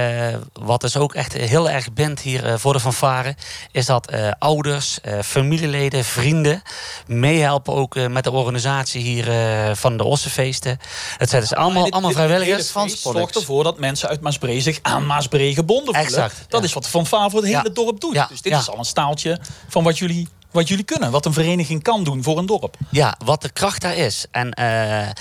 [0.53, 3.35] wat dus ook echt heel erg bindt hier eh, voor de fanfare...
[3.73, 6.63] is dat eh, ouders, eh, familieleden, vrienden...
[7.07, 10.79] meehelpen ook eh, met de organisatie hier eh, van de ossenfeesten.
[11.17, 12.91] Het zijn dus allemaal, Dit- allemaal dit- dit hele vrijwilligers.
[12.91, 16.03] feest zorgt ervoor dat mensen uit Maasbree zich aan Maasbree gebonden voelen.
[16.13, 18.29] Exact, Dat is wat de fanfare voor het hele dorp doet.
[18.29, 21.11] Dus dit is al een staaltje van wat jullie wat jullie kunnen.
[21.11, 22.77] Wat een vereniging kan doen voor een dorp.
[22.91, 24.27] Ja, wat de kracht daar is.
[24.31, 25.13] En, eh, en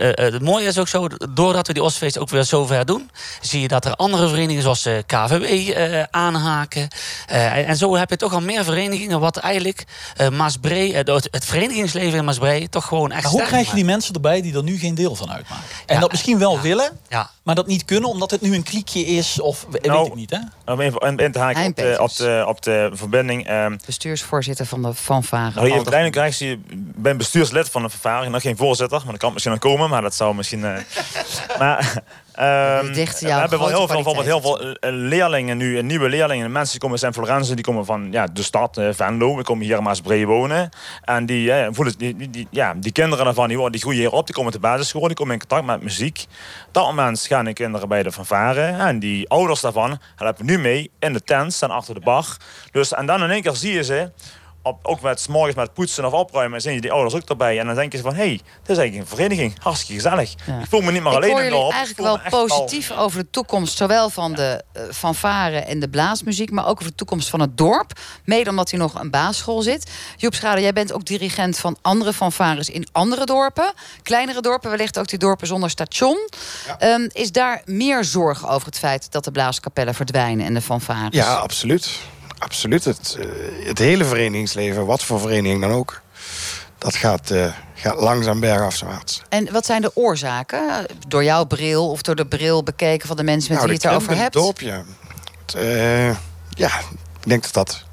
[0.00, 3.10] eh, eh, het mooie is ook zo, doordat we die Oostfeest ook weer zover doen,
[3.40, 6.88] zie je dat er andere verenigingen zoals eh, KVW eh, aanhaken.
[7.26, 9.84] Eh, en- zo heb je toch al meer verenigingen wat eigenlijk
[10.16, 13.74] eh Maasbree, het, het verenigingsleven in Maasbree toch gewoon echt Maar hoe krijg je maakt.
[13.76, 15.64] die mensen erbij die er nu geen deel van uitmaken?
[15.86, 17.30] En Ja, dat misschien wel willen, Ja.
[17.42, 20.30] maar dat niet kunnen omdat het nu een kliekje is of Nou, weet ik niet,
[20.30, 20.72] hè?
[20.72, 23.46] Om even in, te haken op de, op, de, op de verbinding.
[23.46, 25.42] ehm, Bestuursvoorzitter van de fanfare.
[25.44, 25.74] Nou, Alder.
[25.74, 26.58] uiteindelijk krijg je,
[26.96, 30.02] ben bestuurslid van een vervaring, nog geen voorzitter, maar dat kan misschien nog komen, maar
[30.02, 30.64] dat zou misschien.
[30.64, 30.72] eh,
[31.58, 32.02] maar
[32.92, 36.52] dicht we hebben wel heel veel, bijvoorbeeld heel veel eh, leerlingen nu, eh, nieuwe leerlingen,
[36.52, 39.64] mensen die komen uit Florence, die komen van ja, de stad eh, Venlo, we komen
[39.64, 40.68] hier in Maasbree wonen
[41.04, 44.00] en die eh, voelen, die, die, die- ja, die kinderen daarvan, die, worden- die groeien
[44.00, 46.24] hier op, die komen te basisschool, die komen in contact met muziek.
[46.66, 50.58] Op dat moment gaan de kinderen bij de fanfare en die ouders daarvan helpen nu
[50.58, 52.26] mee in de tent, staan achter de bar.
[52.70, 54.10] Dus en dan in één keer zie je ze
[54.64, 57.58] op, ook met 's morgens met poetsen of opruimen, zien je die ouders ook erbij.
[57.58, 59.54] En dan denk je van, hé, hey, dit is eigenlijk een vereniging.
[59.62, 60.34] Hartstikke gezellig.
[60.46, 60.58] Ja.
[60.58, 61.66] Ik voel me niet meer Ik alleen in dorp.
[61.68, 64.62] Ik eigenlijk voel wel me echt al- positief over de toekomst, zowel van de
[64.92, 67.92] fanfare en de blaasmuziek, maar ook over de toekomst van het dorp.
[68.24, 69.90] Mede omdat hier nog een basisschool zit.
[70.16, 73.72] Joep Schade, jij bent ook dirigent van andere fanfares in andere dorpen.
[74.02, 76.28] Kleinere dorpen, wellicht ook die dorpen zonder station.
[76.78, 81.14] Ehm, is daar meer zorg over het feit dat de blaaskapellen verdwijnen en de fanfares?
[81.16, 81.98] Ja, absoluut.
[82.44, 82.84] Absoluut.
[82.84, 83.26] Het, eh,
[83.66, 86.00] het hele verenigingsleven, wat voor vereniging dan ook...
[86.78, 89.22] dat gaat, eh, gaat langzaam bergafwaarts.
[89.28, 90.86] En wat zijn de oorzaken?
[91.08, 93.88] Door jouw bril of door de bril bekeken van de mensen met Nou, wie je
[93.88, 94.34] het erover hebt?
[94.34, 94.84] Het dorpje.
[95.56, 96.16] Eh,
[96.48, 96.78] ja,
[97.20, 97.84] ik denk dat dat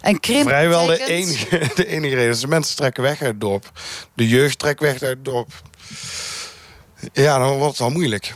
[0.00, 2.40] En krimp vrijwel de enige, de enige reden.
[2.40, 3.70] De mensen trekken weg uit het dorp.
[4.14, 5.62] De jeugd trekt weg uit het dorp.
[7.12, 8.34] Ja, dan wordt het al moeilijk.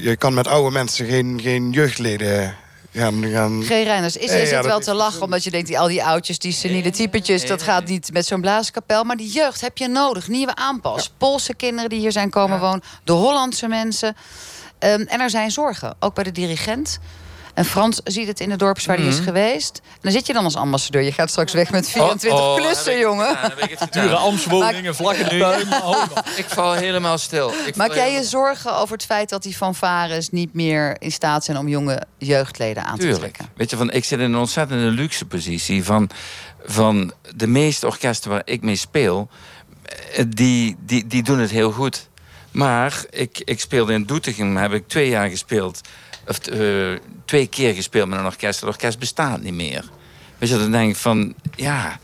[0.00, 2.56] Je kan met oude mensen geen, geen jeugdleden
[2.96, 3.24] gaan...
[3.24, 3.68] gaan G.
[3.68, 5.66] Reiners, is, Nee, is ja, het wel is te lachen omdat je denkt...
[5.66, 7.46] die, al die oudjes, die seniele typetjes...
[7.46, 9.04] dat gaat niet met zo'n blaaskapel.
[9.04, 10.28] Maar die jeugd heb je nodig.
[10.28, 11.12] Nieuwe aanpas.
[11.18, 12.82] Poolse kinderen die hier zijn komen wonen.
[13.04, 14.16] De Hollandse mensen.
[14.78, 15.96] Ehm, en er zijn zorgen.
[16.00, 16.98] Ook bij de dirigent.
[17.56, 19.80] En Frans ziet het in de dorps waar hij is geweest.
[19.84, 21.02] En dan zit je dan als ambassadeur.
[21.02, 23.36] Je gaat straks weg met 24 Oh, oh, ik jongen.
[23.38, 23.92] het.
[23.92, 25.72] Dure ambtswoningen, vlakke tuin.
[25.84, 26.02] Oh,
[26.36, 27.52] Ik val helemaal stil.
[27.66, 30.30] Ik Maak jij je zorgen over het feit dat die fanfares...
[30.30, 33.20] niet meer in staat zijn om jonge jeugdleden aan te Tuurlijk.
[33.20, 33.46] trekken?
[33.56, 35.84] Weet je, van, ik zit in een ontzettende luxe positie.
[35.84, 36.10] Van,
[36.64, 39.28] van de meeste orkesten waar ik mee speel,
[40.14, 42.08] eh, die, die, die doen het heel goed.
[42.50, 45.80] Maar ik, ik speelde in Doetinchem, heb ik twee jaar gespeeld.
[46.28, 48.60] Of eh, twee keer gespeeld met een orkest.
[48.60, 49.84] Het orkest bestaat niet meer.
[50.38, 51.98] Weet je, dan denk ik van, ja...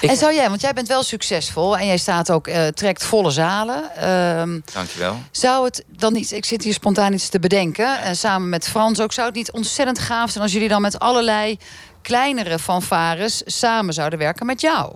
[0.00, 1.78] Ik- En zou jij, want jij bent wel succesvol...
[1.78, 3.96] en jij staat ook, eh, trekt volle zalen...
[3.96, 5.22] Ehm, Dankjewel.
[5.30, 9.00] Zou het dan niet, ik zit hier spontaan iets te bedenken, en samen met Frans
[9.00, 11.58] ook, zou het niet ontzettend gaaf zijn als jullie dan met allerlei
[12.02, 14.94] kleinere fanfares samen zouden werken met jou?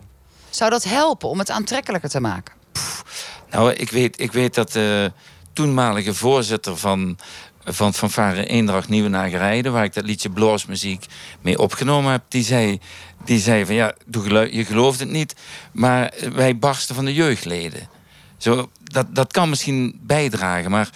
[0.51, 2.55] Zou dat helpen om het aantrekkelijker te maken?
[3.51, 5.12] Nou, ik weet, ik weet dat de
[5.53, 7.18] toenmalige voorzitter van,
[7.69, 9.73] van Fanfare Eendracht Nieuwe Nagerijden...
[9.73, 11.07] waar ik dat liedje Bloosmuziek
[11.41, 12.23] mee opgenomen heb...
[12.29, 12.81] die zei,
[13.25, 13.95] die zei van ja,
[14.51, 15.35] je gelooft het niet...
[15.73, 17.89] maar wij barsten van de jeugdleden.
[18.37, 20.91] Zo, dat, dat kan misschien bijdragen, maar...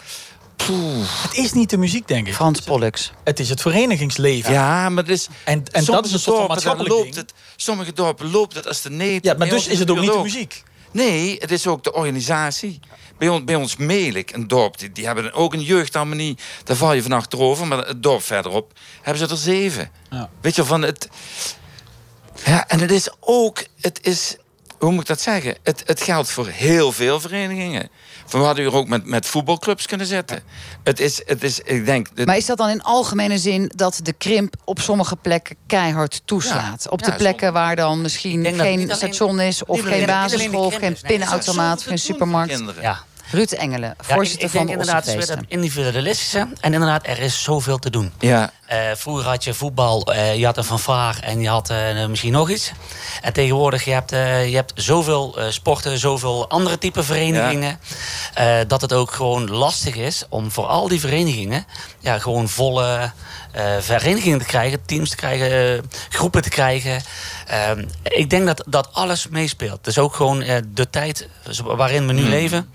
[0.56, 1.22] poeh.
[1.22, 2.34] Het is niet de muziek, denk ik.
[2.34, 3.12] Frans Pollux.
[3.24, 4.52] Het is het verenigingsleven.
[4.52, 5.28] Ja, maar het is...
[5.44, 7.14] En, en dat is een soort van loopt ding.
[7.14, 9.24] het, Sommige dorpen loopt het als de neet.
[9.24, 10.62] Ja, maar dus is het ook niet de muziek.
[10.92, 12.80] Nee, het is ook de organisatie.
[13.18, 16.38] Bij ons, bij ons Melik, een dorp, die, die hebben ook een jeugdharmonie.
[16.64, 18.72] Daar val je van achterover, maar het dorp verderop
[19.02, 19.90] hebben ze er zeven.
[20.10, 20.30] Ja.
[20.40, 21.08] Weet je, van het...
[22.44, 23.66] Ja, en het is ook...
[23.80, 24.36] Het is,
[24.78, 25.56] hoe moet ik dat zeggen?
[25.62, 27.90] Het, het geldt voor heel veel verenigingen.
[28.32, 30.42] We hadden hier ook met, met voetbalclubs kunnen zetten.
[30.82, 32.08] Het is, het is ik denk...
[32.14, 36.22] het- Maar is dat dan in algemene zin dat de krimp op sommige plekken keihard
[36.24, 36.82] toeslaat?
[36.84, 36.90] Ja.
[36.90, 39.64] op de Ja, plekken waar dan misschien geen alleen- station is...
[39.64, 42.54] of geen basisschool, of geen nee, pinautomaat, zoveel geen supermarkt.
[42.54, 42.82] kinderen.
[42.82, 42.98] Ja.
[43.30, 46.38] Ruud Engelen, Ja, ik, voorzitter ik denk van de inderdaad, het dat individualistische.
[46.60, 48.12] En inderdaad, er is zoveel te doen.
[48.18, 48.52] Ja,
[48.96, 52.50] vroeger had je voetbal, eh, je had een fanfare en je had eh, misschien nog
[52.50, 52.72] iets.
[53.22, 57.78] En tegenwoordig, je hebt, eh, je hebt zoveel eh, sporten, zoveel andere type verenigingen.
[58.34, 61.66] eh, dat het ook gewoon lastig is om voor al die verenigingen...
[62.00, 63.12] Ja, gewoon volle
[63.52, 67.02] eh, verenigingen te krijgen, teams te krijgen, eh, groepen te krijgen.
[67.46, 69.84] Ehm, ik denk dat dat alles meespeelt.
[69.84, 71.28] Dus ook gewoon eh, de tijd
[71.64, 72.70] waarin we nu leven.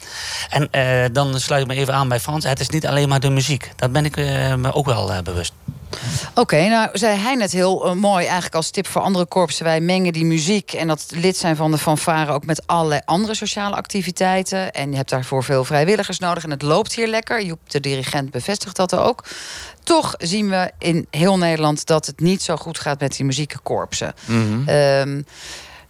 [0.49, 2.43] En eh, dan sluit ik me even aan bij Frans.
[2.45, 3.71] Het is niet alleen maar de muziek.
[3.75, 5.53] Dat ben ik eh, me ook wel eh, bewust.
[6.35, 9.65] Oké, nou zei hij net heel eh, mooi eigenlijk als tip voor andere korpsen.
[9.65, 13.35] Wij mengen die muziek en dat lid zijn van de fanfare ook met allerlei andere
[13.35, 14.71] sociale activiteiten.
[14.71, 17.43] En je hebt daarvoor veel vrijwilligers nodig en het loopt hier lekker.
[17.43, 19.23] Joep, de dirigent, bevestigt dat ook.
[19.83, 24.13] Toch zien we in heel Nederland dat het niet zo goed gaat met die muziekkorpsen.
[24.25, 24.67] Mhm.
[24.69, 25.21] Ehm,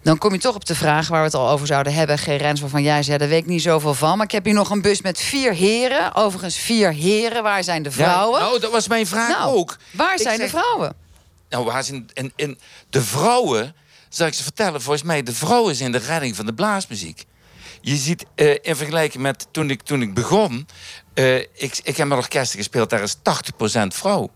[0.08, 2.18] dan kom je toch op de vraag waar we het al over zouden hebben.
[2.18, 2.24] G.
[2.24, 4.16] Rens, waarvan jij zei, daar weet ik niet zoveel van.
[4.16, 6.14] Maar ik heb hier nog een bus met vier heren.
[6.14, 7.42] Overigens vier heren.
[7.42, 8.40] Waar zijn de vrouwen?
[8.40, 9.76] Ja, nou, dat was mijn vraag Nou, ook.
[9.90, 10.94] Waar Ik zijn zeg- de vrouwen?
[11.48, 12.58] Nou, waar zijn in
[12.90, 13.74] de vrouwen,
[14.08, 17.24] zal ik ze vertellen, volgens mij, de vrouwen zijn de redding van de blaasmuziek.
[17.80, 20.68] Je ziet eh, in vergelijking met toen ik, toen ik begon,
[21.14, 24.30] eh, ik, ik heb met orkesten gespeeld, daar is 80% vrouw.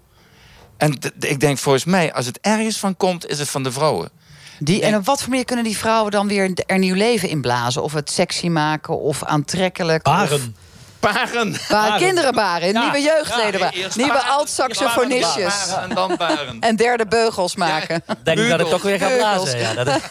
[0.77, 4.11] En ik denk volgens mij, als het ergens van komt, is het van de vrouwen.
[4.59, 7.40] Die, en op wat voor manier kunnen die vrouwen dan weer er nieuw leven in
[7.40, 7.82] blazen?
[7.82, 10.07] Of het sexy maken of aantrekkelijk?
[10.07, 10.57] Of, Baren.
[11.00, 11.57] Paren.
[11.68, 15.55] Ba- kinderen baren, nieuwe jeugdleden Ja, baren, nieuwe baren, alt-saxofonistjes.
[15.82, 16.61] En dan paren.
[16.61, 18.03] En derde beugels maken.
[18.22, 19.50] Denk ik dat ik toch weer ga Beugels.
[19.50, 19.59] blazen.
[19.59, 20.00] Ja, dat,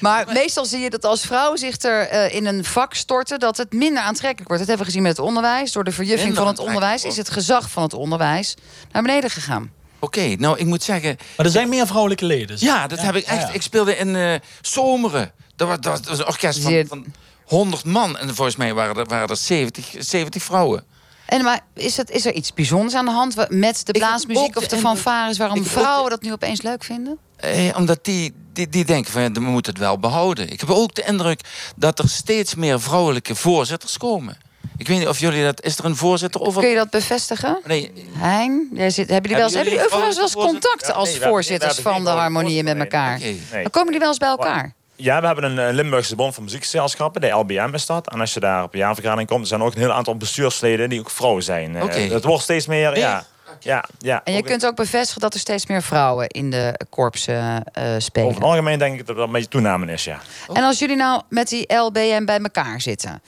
[0.00, 3.38] Maar meestal zie je dat als vrouwen zich er eh, in een vak storten...
[3.38, 4.58] dat het minder aantrekkelijk wordt.
[4.58, 5.72] Dat hebben we gezien met het onderwijs.
[5.72, 7.04] Door de verjuffing Minder van het onderwijs...
[7.04, 8.56] is het gezag van het onderwijs
[8.92, 9.70] naar beneden gegaan.
[9.98, 12.56] Oké, nou, ik moet zeggen, Maar er zijn meer vrouwelijke leden.
[12.60, 13.48] Ja, dat heb ik echt.
[13.48, 13.52] ja.
[13.52, 15.32] Ik speelde in eh Zomeren.
[15.56, 17.04] Dat was, dat was een orkest van, van
[17.44, 18.18] 100 man.
[18.18, 20.84] En volgens mij waren er, waren er 70, 70 vrouwen.
[21.26, 24.66] En maar is, het, is er iets bijzonders aan de hand met de blaasmuziek of
[24.66, 25.38] de fanfares...
[25.38, 27.18] waarom ook vrouwen dat nu opeens leuk vinden?
[27.36, 30.52] Eh, omdat die, die, die denken van ja, we moeten het wel behouden.
[30.52, 31.40] Ik heb ook de indruk
[31.76, 34.38] dat er steeds meer vrouwelijke voorzitters komen.
[34.78, 35.62] Ik weet niet of jullie dat.
[35.62, 36.60] Is er een voorzitter over?
[36.60, 37.58] Kun je dat bevestigen?
[37.64, 41.18] Nee, Hein, jij zit, hebben jullie wel eens, hebben jullie wel eens contact Ja, als
[41.18, 43.18] voorzitters van de harmonieën met elkaar?
[43.52, 44.72] Dan komen jullie wel eens bij elkaar?
[44.96, 48.10] Ja, we hebben een eh, Limburgse Bond van Muziekgezelschappen, de LBM is dat.
[48.10, 50.88] En als je daar op een jaarvergadering komt, er zijn ook een heel aantal bestuursleden
[50.88, 51.76] die ook vrouwen zijn.
[51.76, 51.98] Eh, Oké.
[51.98, 53.24] Het wordt steeds meer, ja.
[53.60, 54.20] Ja, ja.
[54.24, 57.34] En je Ook kunt ook bevestigen dat er steeds meer vrouwen in de korpsen
[57.72, 58.38] eh, Over het spelen.
[58.42, 60.18] algemeen denk ik dat er een beetje toename is, ja.
[60.52, 63.22] En als jullie nou met die LBM bij elkaar zitten...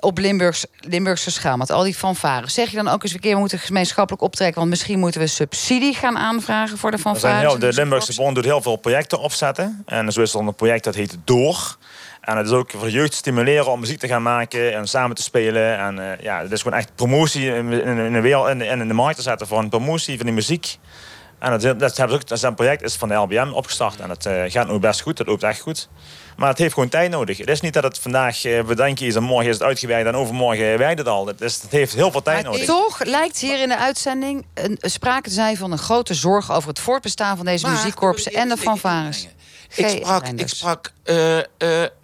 [0.00, 2.54] op Limburgs, Limburgse schaal, met al die fanfares...
[2.54, 4.58] zeg je dan ook eens een keer, we moeten gemeenschappelijk optrekken...
[4.58, 7.58] want misschien moeten we subsidie gaan aanvragen voor de fanfares.
[7.58, 8.14] de Limburgse?
[8.14, 9.82] Bond doet heel veel projecten opzetten.
[9.86, 11.76] En zo is er een project dat heet Door.
[12.20, 15.16] En het is ook voor de jeugd stimuleren om muziek te gaan maken en samen
[15.16, 15.78] te spelen.
[15.78, 18.80] En eh, ja, het is gewoon echt promotie in, in, in de wereld en in,
[18.80, 20.78] in de markt te zetten voor een promotie van die muziek.
[21.38, 24.00] En dat, dat, hebben ze ook, dat is een project is van de LBM opgestart.
[24.00, 25.88] En dat eh, gaat nu best goed, dat loopt echt goed.
[26.36, 27.38] Maar het heeft gewoon tijd nodig.
[27.38, 30.14] Het is niet dat het vandaag eh, bedenken is en morgen is het uitgewerkt en
[30.14, 31.26] overmorgen werkt het al.
[31.26, 32.66] Het, is, het heeft heel veel tijd Maar nodig.
[32.66, 36.68] toch lijkt hier in de uitzending een, sprake te zijn van een grote zorg over
[36.68, 39.28] het voortbestaan van deze Maar, wil en de fanfares.
[39.74, 41.44] Ik sprak, ik sprak eh, eh,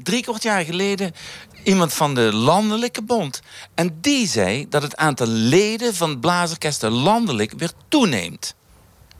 [0.02, 1.14] drie kwart jaar geleden
[1.62, 3.40] iemand van de Landelijke Bond.
[3.74, 8.54] En die zei dat het aantal leden van blaasorkesten landelijk weer toeneemt.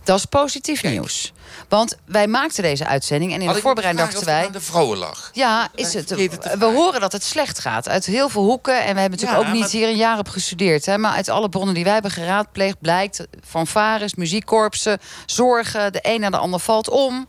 [0.05, 1.33] Dat is positief nieuws.
[1.69, 4.47] Want wij maakten deze uitzending en in Had de voorbereiding dachten wij...
[4.47, 5.31] aan de vrouwen lag.
[5.33, 6.11] Ja, is het.
[6.59, 7.89] We horen dat het slecht gaat.
[7.89, 8.75] Uit heel veel hoeken.
[8.85, 10.87] En we hebben natuurlijk Ja, ook niet maar- hier een jaar op gestudeerd.
[10.87, 13.27] Hè, maar uit alle bronnen die wij hebben geraadpleegd blijkt...
[13.47, 15.93] fanfares, muziekkorpsen, zorgen.
[15.93, 17.27] De een na de ander valt om.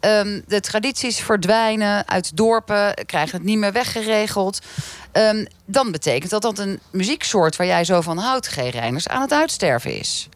[0.00, 2.94] Ehm, de tradities verdwijnen uit dorpen.
[3.06, 4.58] Krijgen het niet meer weggeregeld.
[5.12, 8.54] Ehm, dan betekent dat dat een muzieksoort waar jij zo van houdt, G.
[8.56, 10.28] Reiners, aan het uitsterven is.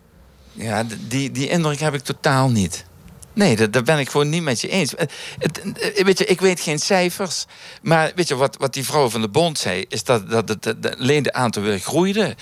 [0.52, 2.84] Ja, die, die indruk heb ik totaal niet.
[3.32, 4.94] Nee, dat, daar ben ik gewoon niet met je eens.
[4.94, 5.06] Eh,
[5.38, 7.44] Het, eh, weet je, ik weet geen cijfers.
[7.82, 9.84] Maar weet je, wat, wat die vrouw van de bond zei...
[9.88, 12.36] is dat, dat het het ledenaantal weer groeide.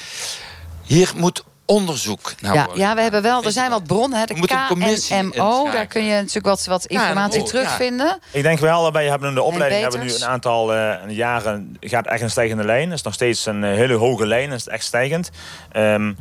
[0.82, 2.82] Hier moet onderzoek naar ja, worden.
[2.82, 3.44] ja, we hebben wel.
[3.44, 4.18] Er zijn wat bronnen.
[4.18, 5.70] Hè, de KNMO.
[5.70, 8.18] Daar kun je natuurlijk wat, wat informatie terugvinden.
[8.30, 11.76] Ik denk wel, wij hebben in de opleiding hebben we nu een aantal eh, jaren,
[11.80, 12.88] gaat echt een stijgende lijn.
[12.88, 15.30] Het is nog steeds een eh, hele hoge lijn, het is echt stijgend.
[15.72, 16.12] Ehm,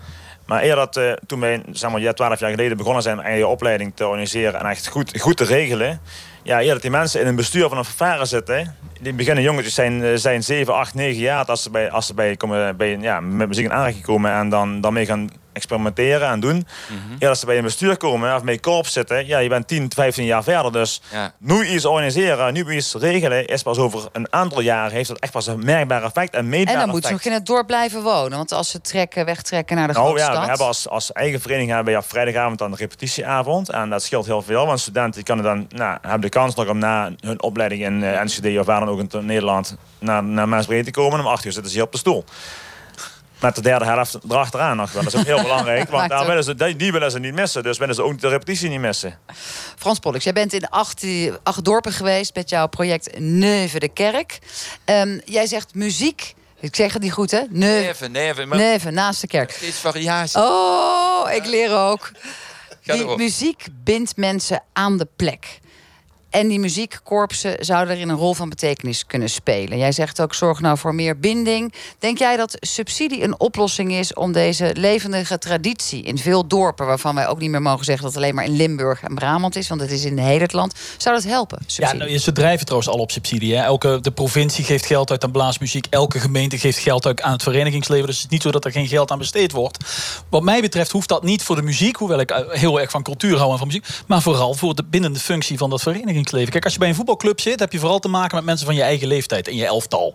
[0.49, 3.37] maar eerder dat, eh, toen wij zeg maar, ja, 12 jaar geleden begonnen zijn aan
[3.37, 6.01] je opleiding te organiseren en echt goed, goed te regelen.
[6.49, 8.75] Ja, dat die mensen in een bestuur van een vervaren zitten.
[9.01, 12.13] Die beginnen jongetjes zijn, eh, zijn 7, 8, 9 jaar als ze bij, als ze
[12.13, 15.29] bij, komen, bij, ja, met muziek in aanraking komen en dan, dan mee gaan
[15.59, 16.67] experimenteren en doen.
[17.19, 19.91] Ja, als ze bij een bestuur komen of mee korps zitten, ja, je bent 10,
[19.95, 20.71] 15 jaar verder.
[20.71, 21.33] Dus Ja.
[21.37, 25.31] nu iets organiseren, nu iets regelen, is pas over een aantal jaren heeft dat echt
[25.31, 28.01] pas een merkbaar effect en meetbaar En dan moeten ze nog in het dorp blijven
[28.01, 28.37] wonen.
[28.37, 30.41] Want als ze trekken, wegtrekken naar de Nou grote ja, stad...
[30.41, 33.69] we hebben als, als eigen vereniging hebben we op vrijdagavond dan een repetitieavond.
[33.69, 36.67] En dat scheelt heel veel, want studenten die kunnen dan, nou, hebben de kans nog
[36.67, 40.47] om na hun opleiding in eh, Enschede of waar dan ook in Nederland naar, naar
[40.47, 41.19] Maasbree te komen.
[41.19, 42.23] En om acht uur zitten ze hier op de stoel.
[43.39, 45.03] Met de derde helft erachteraan nog wel.
[45.03, 47.63] Dat is ook heel belangrijk, want daar willen ze, die, willen ze niet missen.
[47.63, 49.19] Dus willen ze ook de repetitie niet missen.
[49.77, 51.05] Frans Pollux, jij bent in acht,
[51.43, 52.35] acht dorpen geweest...
[52.35, 54.39] met jouw project Neuve de Kerk.
[54.85, 56.33] Ehm, jij zegt muziek...
[56.61, 57.41] Ik zeg het niet goed, hè?
[57.49, 58.47] Neven, neven.
[58.47, 59.51] Maar Neuve naast de kerk.
[59.51, 60.41] steeds variatie.
[60.41, 62.11] Oh, ik leer ook.
[62.83, 65.59] Die muziek bindt mensen aan de plek.
[66.29, 69.77] En die muziekkorpsen zouden erin een rol van betekenis kunnen spelen.
[69.77, 71.73] Jij zegt ook, zorg nou voor meer binding.
[71.99, 77.15] Denk jij dat subsidie een oplossing is om deze levendige traditie in veel dorpen, waarvan
[77.15, 79.67] wij ook niet meer mogen zeggen dat het alleen maar in Limburg en Brabant is,
[79.67, 81.59] want het is in heel het land, zou dat helpen?
[81.67, 83.55] Ja, nou, ze drijven trouwens al op subsidie.
[83.55, 83.63] Hè.
[83.63, 85.85] Elke, de provincie geeft geld uit aan blaasmuziek.
[85.89, 88.05] Elke gemeente geeft geld uit aan het verenigingsleven.
[88.05, 89.77] Dus het is niet zo dat er geen geld aan besteed wordt.
[90.29, 91.95] Wat mij betreft hoeft dat niet voor de muziek.
[91.95, 93.85] Hoewel ik eh, heel erg van cultuur hou en van muziek.
[94.07, 95.81] Maar vooral voor de, binnen de functie van dat
[96.23, 97.59] Kijk, als je bij een voetbalclub zit...
[97.59, 99.47] heb je vooral te maken met mensen van je eigen leeftijd.
[99.47, 100.13] En je elftal.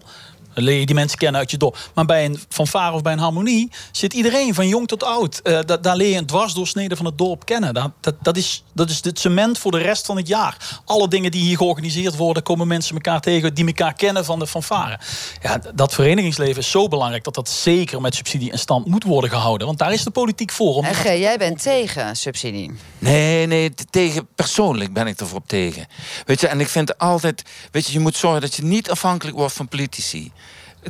[0.55, 1.79] Dan leer je die mensen kennen uit je dorp.
[1.95, 5.41] Maar bij een fanfare of bij een harmonie zit iedereen van jong tot oud.
[5.43, 7.75] Eh, da- daar leer je een dwarsdoorsnede van het dorp kennen.
[7.75, 10.81] Dat, dat, dat, is, dat is het cement voor de rest van het jaar.
[10.85, 14.47] Alle dingen die hier georganiseerd worden, komen mensen elkaar tegen die elkaar kennen van de
[14.47, 14.99] fanfare.
[15.43, 19.31] Ja, dat verenigingsleven is zo belangrijk dat dat zeker met subsidie in stand moet worden
[19.31, 19.67] gehouden.
[19.67, 20.75] Want daar is de politiek voor.
[20.75, 22.73] Om En G, jij bent tegen subsidie.
[22.99, 25.87] Nee, nee, tegen, persoonlijk ben ik ervoor op tegen.
[26.27, 29.37] Weet je, en ik vind altijd, weet je, je moet zorgen dat je niet afhankelijk
[29.37, 30.33] wordt van politici.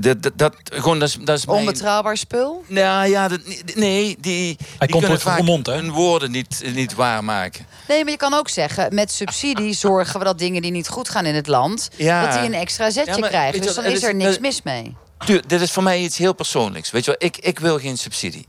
[0.00, 2.64] Dat, dat, dat, gewoon, dat is, dat is mijn- Onbetrouwbaar spul?
[2.66, 3.40] Nou ja, dat,
[3.74, 5.72] nee, die, die komt kunnen vaak Roermond, hè?
[5.74, 7.66] hun woorden niet, niet waarmaken.
[7.88, 11.08] Nee, maar je kan ook zeggen, met subsidie zorgen we dat dingen die niet goed
[11.08, 12.24] gaan in het land, Ja.
[12.26, 13.60] dat die een extra zetje Ja, maar krijgen.
[13.60, 14.96] Dus wat, dan is er niks mis mee.
[15.26, 16.90] Tuur, dit is voor mij iets heel persoonlijks.
[16.90, 18.46] Weet je wel, ik, ik wil geen subsidie.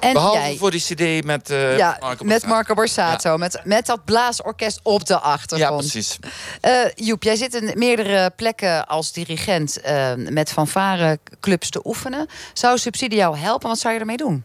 [0.00, 2.48] En Behalve jij, voor die cd met eh ja, Marco met Borsato.
[2.48, 5.80] Marco Borsato, met, met dat blaasorkest op de Ja, achtergrond.
[5.80, 6.18] precies.
[6.60, 12.26] Eh, Joep, jij zit in meerdere plekken als dirigent eh, met fanfareclubs te oefenen.
[12.52, 13.68] Zou subsidie jou helpen?
[13.68, 14.44] Wat zou je ermee doen?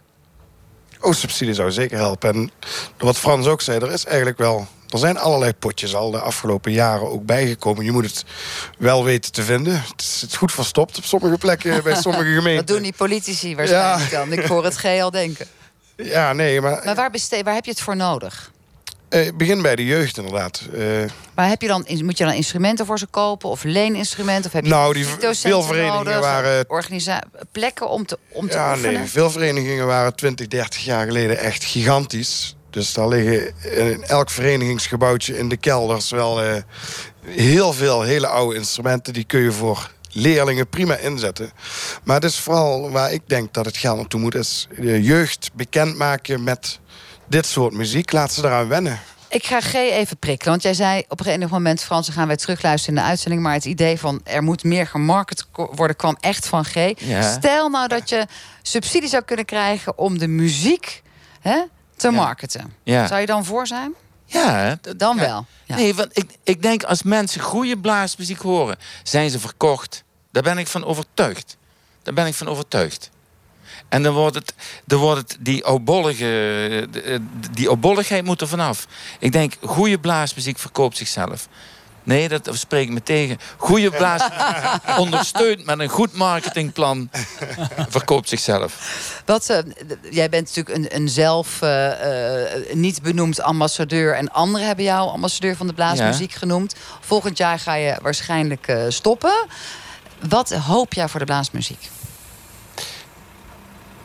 [1.02, 2.30] Oh, subsidie zou zeker helpen.
[2.34, 2.52] En
[2.98, 4.68] wat Frans ook zei, er is eigenlijk wel...
[4.94, 7.86] Er zijn allerlei potjes al de afgelopen jaren ook bijgekomen.
[7.86, 8.24] Je moet het
[8.78, 9.74] wel weten te vinden.
[9.74, 12.66] Het is, goed verstopt op sommige plekken bij sommige gemeenten.
[12.66, 14.18] Dat doen die politici waarschijnlijk Ja.
[14.18, 14.32] dan.
[14.34, 15.48] Ik hoor het G al denken.
[15.96, 17.12] Ja, nee, maar, Maar waar,
[17.44, 18.52] waar heb je het voor nodig?
[19.10, 20.62] eh, begin bij de jeugd inderdaad.
[20.74, 20.82] Eh,
[21.36, 23.50] Maar heb je dan, moet je dan instrumenten voor ze kopen?
[23.50, 24.46] Of leeninstrumenten?
[24.46, 26.20] Of heb je Nou, die veel verenigingen nodig?
[26.20, 27.22] waren- Organisa
[27.52, 28.94] plekken om te, om te ja, oefenen?
[28.94, 32.56] nee, veel verenigingen waren 20, 30 jaar geleden echt gigantisch.
[32.74, 33.54] Dus daar liggen
[33.90, 36.62] in elk verenigingsgebouwtje in de kelders wel eh,
[37.26, 39.14] heel veel hele oude instrumenten.
[39.14, 41.52] Die kun je voor leerlingen prima inzetten.
[42.04, 45.50] Maar het is vooral waar ik denk dat het geld naartoe moet, is de jeugd
[45.54, 46.80] bekendmaken met
[47.28, 48.12] dit soort muziek.
[48.12, 49.00] Laat ze eraan wennen.
[49.30, 50.52] Ik ga G even prikkelen.
[50.52, 53.42] Want jij zei op een enig moment, Frans, gaan wij terugluisteren in de uitzending.
[53.42, 56.76] Maar het idee van er moet meer gemarket worden kwam echt van G.
[56.98, 57.32] Ja.
[57.32, 58.28] Stel nou dat je
[58.62, 61.02] subsidie zou kunnen krijgen om de muziek
[61.40, 61.62] hè,
[61.96, 62.74] te marketen.
[62.84, 63.08] Ja.
[63.08, 63.94] Zou je dan voor zijn?
[64.26, 65.46] Ja, Dan wel.
[65.64, 65.76] Ja.
[65.76, 70.04] Nee, want ik, ik denk als mensen goede blaasmuziek horen, zijn ze verkocht.
[70.32, 71.58] Daar ben ik van overtuigd.
[72.04, 73.10] Daar ben ik van overtuigd.
[73.90, 74.54] En dan wordt het,
[74.86, 77.20] dan wordt het die oudbollige, eh,
[77.52, 78.88] die oudbolligheid moet er vanaf.
[79.20, 81.48] Ik denk, goede blaasmuziek verkoopt zichzelf.
[82.04, 83.38] Nee, dat spreek ik me tegen.
[83.58, 84.22] Goede blaas
[85.04, 87.10] ondersteund met een goed marketingplan
[87.90, 89.22] verkoopt zichzelf.
[89.26, 89.58] Wat, eh,
[90.12, 94.16] jij bent natuurlijk een, een zelf eh, eh, niet benoemd ambassadeur.
[94.16, 96.76] En anderen hebben jou ambassadeur van de blaasmuziek genoemd.
[97.00, 99.46] Volgend jaar ga je waarschijnlijk eh, stoppen.
[100.30, 101.90] Wat hoop jij voor de blaasmuziek?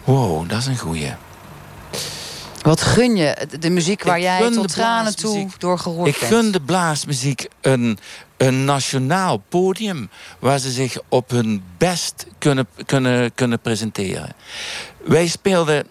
[0.04, 1.14] Wow, dat is een goeie.
[2.68, 6.32] Wat gun je de- muziek waar Ik jij tot tranen toe door Ik bent?
[6.32, 7.98] gun de blaasmuziek een,
[8.36, 14.32] een nationaal podium waar ze zich op hun best kunnen, kunnen, kunnen presenteren.
[15.04, 15.86] Wij speelden.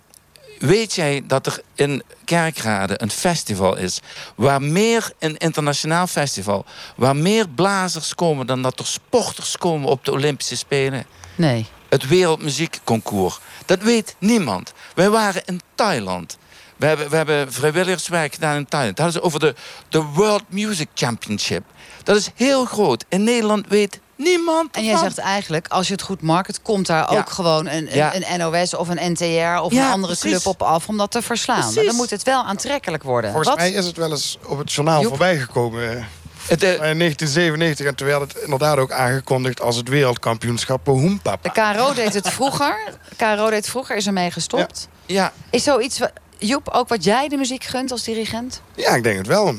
[0.60, 4.00] Weet jij dat er in Kerkrade een festival is
[4.36, 6.66] waar meer, een internationaal festival,
[6.96, 11.06] waar meer blazers komen dan dat er sporters komen op de Olympische Spelen?
[11.36, 11.66] Nee.
[11.90, 13.40] het Wereldmuziekconcours.
[13.66, 14.74] Dat weet niemand.
[14.96, 16.38] Wij waren in Thailand.
[16.78, 18.98] We hebben, we hebben vrijwilligerswerk gedaan in Thailand.
[18.98, 19.56] Dat ze over de,
[19.90, 21.64] de World Music Championship.
[22.04, 23.06] Dat is heel groot.
[23.10, 27.12] In Nederland weet niemand En jij zegt eigenlijk, als je het goed market, komt daar
[27.12, 27.18] Ja.
[27.20, 28.16] ook gewoon een, een, Ja.
[28.16, 30.42] een NOS of een NTR of Ja, een andere precies.
[30.42, 31.74] club op af om dat te verslaan.
[31.74, 33.30] Dan moet het wel aantrekkelijk worden.
[33.32, 33.58] Volgens Wat?
[33.58, 35.10] mij is het wel eens op het journaal Joep.
[35.10, 35.98] voorbijgekomen.
[35.98, 36.04] eh,
[36.48, 40.92] Het, eh, In 1997 en toen werd het inderdaad ook aangekondigd als het wereldkampioenschap De
[40.92, 41.50] Hoempapa.
[41.74, 42.78] KRO deed het vroeger.
[43.10, 44.88] De KRO deed vroeger, is ermee gestopt.
[45.06, 46.00] ja, Is zoiets,
[46.40, 48.62] Joep, ook wat jij de muziek gunt als dirigent?
[48.76, 49.56] Ja, ik denk het wel.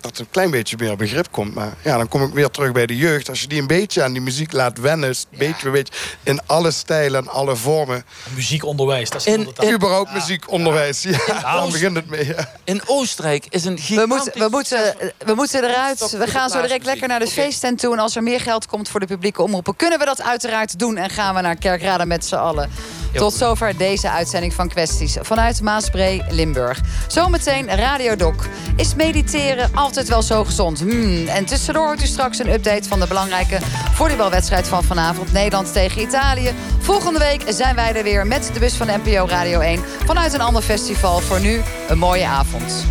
[0.00, 1.54] Dat er een klein beetje meer begrip komt.
[1.54, 3.28] Maar ja, dan kom ik weer terug bij de jeugd.
[3.28, 5.92] Als je die een beetje aan die muziek laat wennen, is het beetje, een beetje
[6.22, 8.04] in alle stijlen en alle vormen.
[8.34, 11.02] Muziekonderwijs, dat is In- inderdaad- Überhaupt muziekonderwijs.
[11.02, 12.26] Ja, daar begint het mee.
[12.26, 12.50] Ja.
[12.64, 14.16] in Oostenrijk is een We gigantisch...
[14.16, 16.10] moeten, we, moeten, we moeten eruit.
[16.10, 17.34] We gaan zo direct lekker naar de Oké.
[17.34, 17.92] feesttent toe.
[17.92, 19.76] En als er meer geld komt voor de publieke omroepen...
[19.76, 20.96] kunnen we dat uiteraard doen.
[20.96, 22.70] En gaan we naar Kerkrade met z'n allen.
[23.12, 26.80] Tot zover deze uitzending van Kwesties vanuit Maasbree, Limburg.
[27.08, 28.34] Zometeen Radio Doc.
[28.76, 30.78] Is mediteren altijd wel zo gezond?
[30.78, 31.26] Hmm.
[31.26, 33.58] En tussendoor hoort u straks een update van de belangrijke
[33.92, 35.32] volleybalwedstrijd van vanavond.
[35.32, 36.54] Nederland tegen Italië.
[36.78, 40.40] Volgende week zijn wij er weer met de bus van NPO Radio 1 vanuit een
[40.40, 41.20] ander festival.
[41.20, 42.86] Voor nu een mooie avond.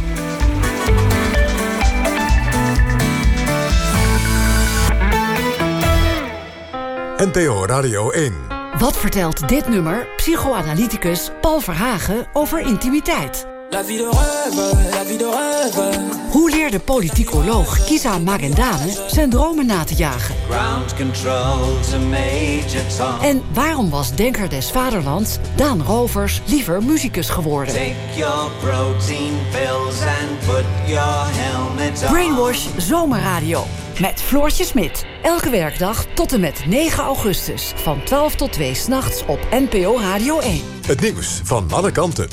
[7.17, 8.60] NPO Radio 1.
[8.81, 13.50] Wat vertelt dit nummer psychoanalyticus Paul Verhagen over intimiteit?
[13.71, 15.99] La vie de rêve, la vie de rêve.
[16.31, 20.35] Hoe leerde politicoloog Kisa Magendane zijn dromen na te jagen?
[20.49, 23.21] Ground control to Major Tom.
[23.21, 27.73] En waarom was denker des vaderlands Daan Rovers liever muzikus geworden?
[27.73, 32.11] Take your protein pills and put your helmet on.
[32.11, 33.63] Brainwash Zomerradio
[33.99, 35.05] met Floortje Smit.
[35.21, 40.39] Elke werkdag tot en met 9 augustus van 12 tot 2 s'nachts op NPO Radio
[40.39, 40.61] 1.
[40.85, 42.27] Het nieuws van alle kanten.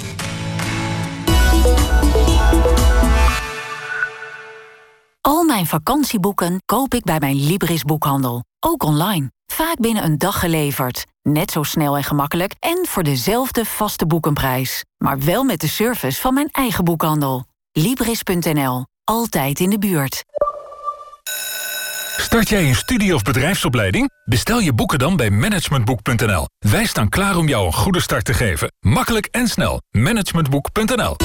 [5.28, 8.44] Al mijn vakantieboeken koop ik bij mijn Libris boekhandel.
[8.60, 9.30] Ook online.
[9.46, 11.04] Vaak binnen een dag geleverd.
[11.22, 14.84] Net zo snel en gemakkelijk en voor dezelfde vaste boekenprijs.
[14.96, 17.44] Maar wel met de service van mijn eigen boekhandel.
[17.72, 18.86] Libris.nl.
[19.04, 20.24] Altijd in de buurt.
[22.16, 24.10] Start jij een studie- of bedrijfsopleiding?
[24.24, 26.46] Bestel je boeken dan bij managementboek.nl.
[26.58, 28.72] Wij staan klaar om jou een goede start te geven.
[28.80, 29.80] Makkelijk en snel.
[29.90, 31.16] Managementboek.nl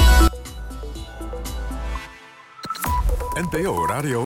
[3.35, 4.21] NPO Radio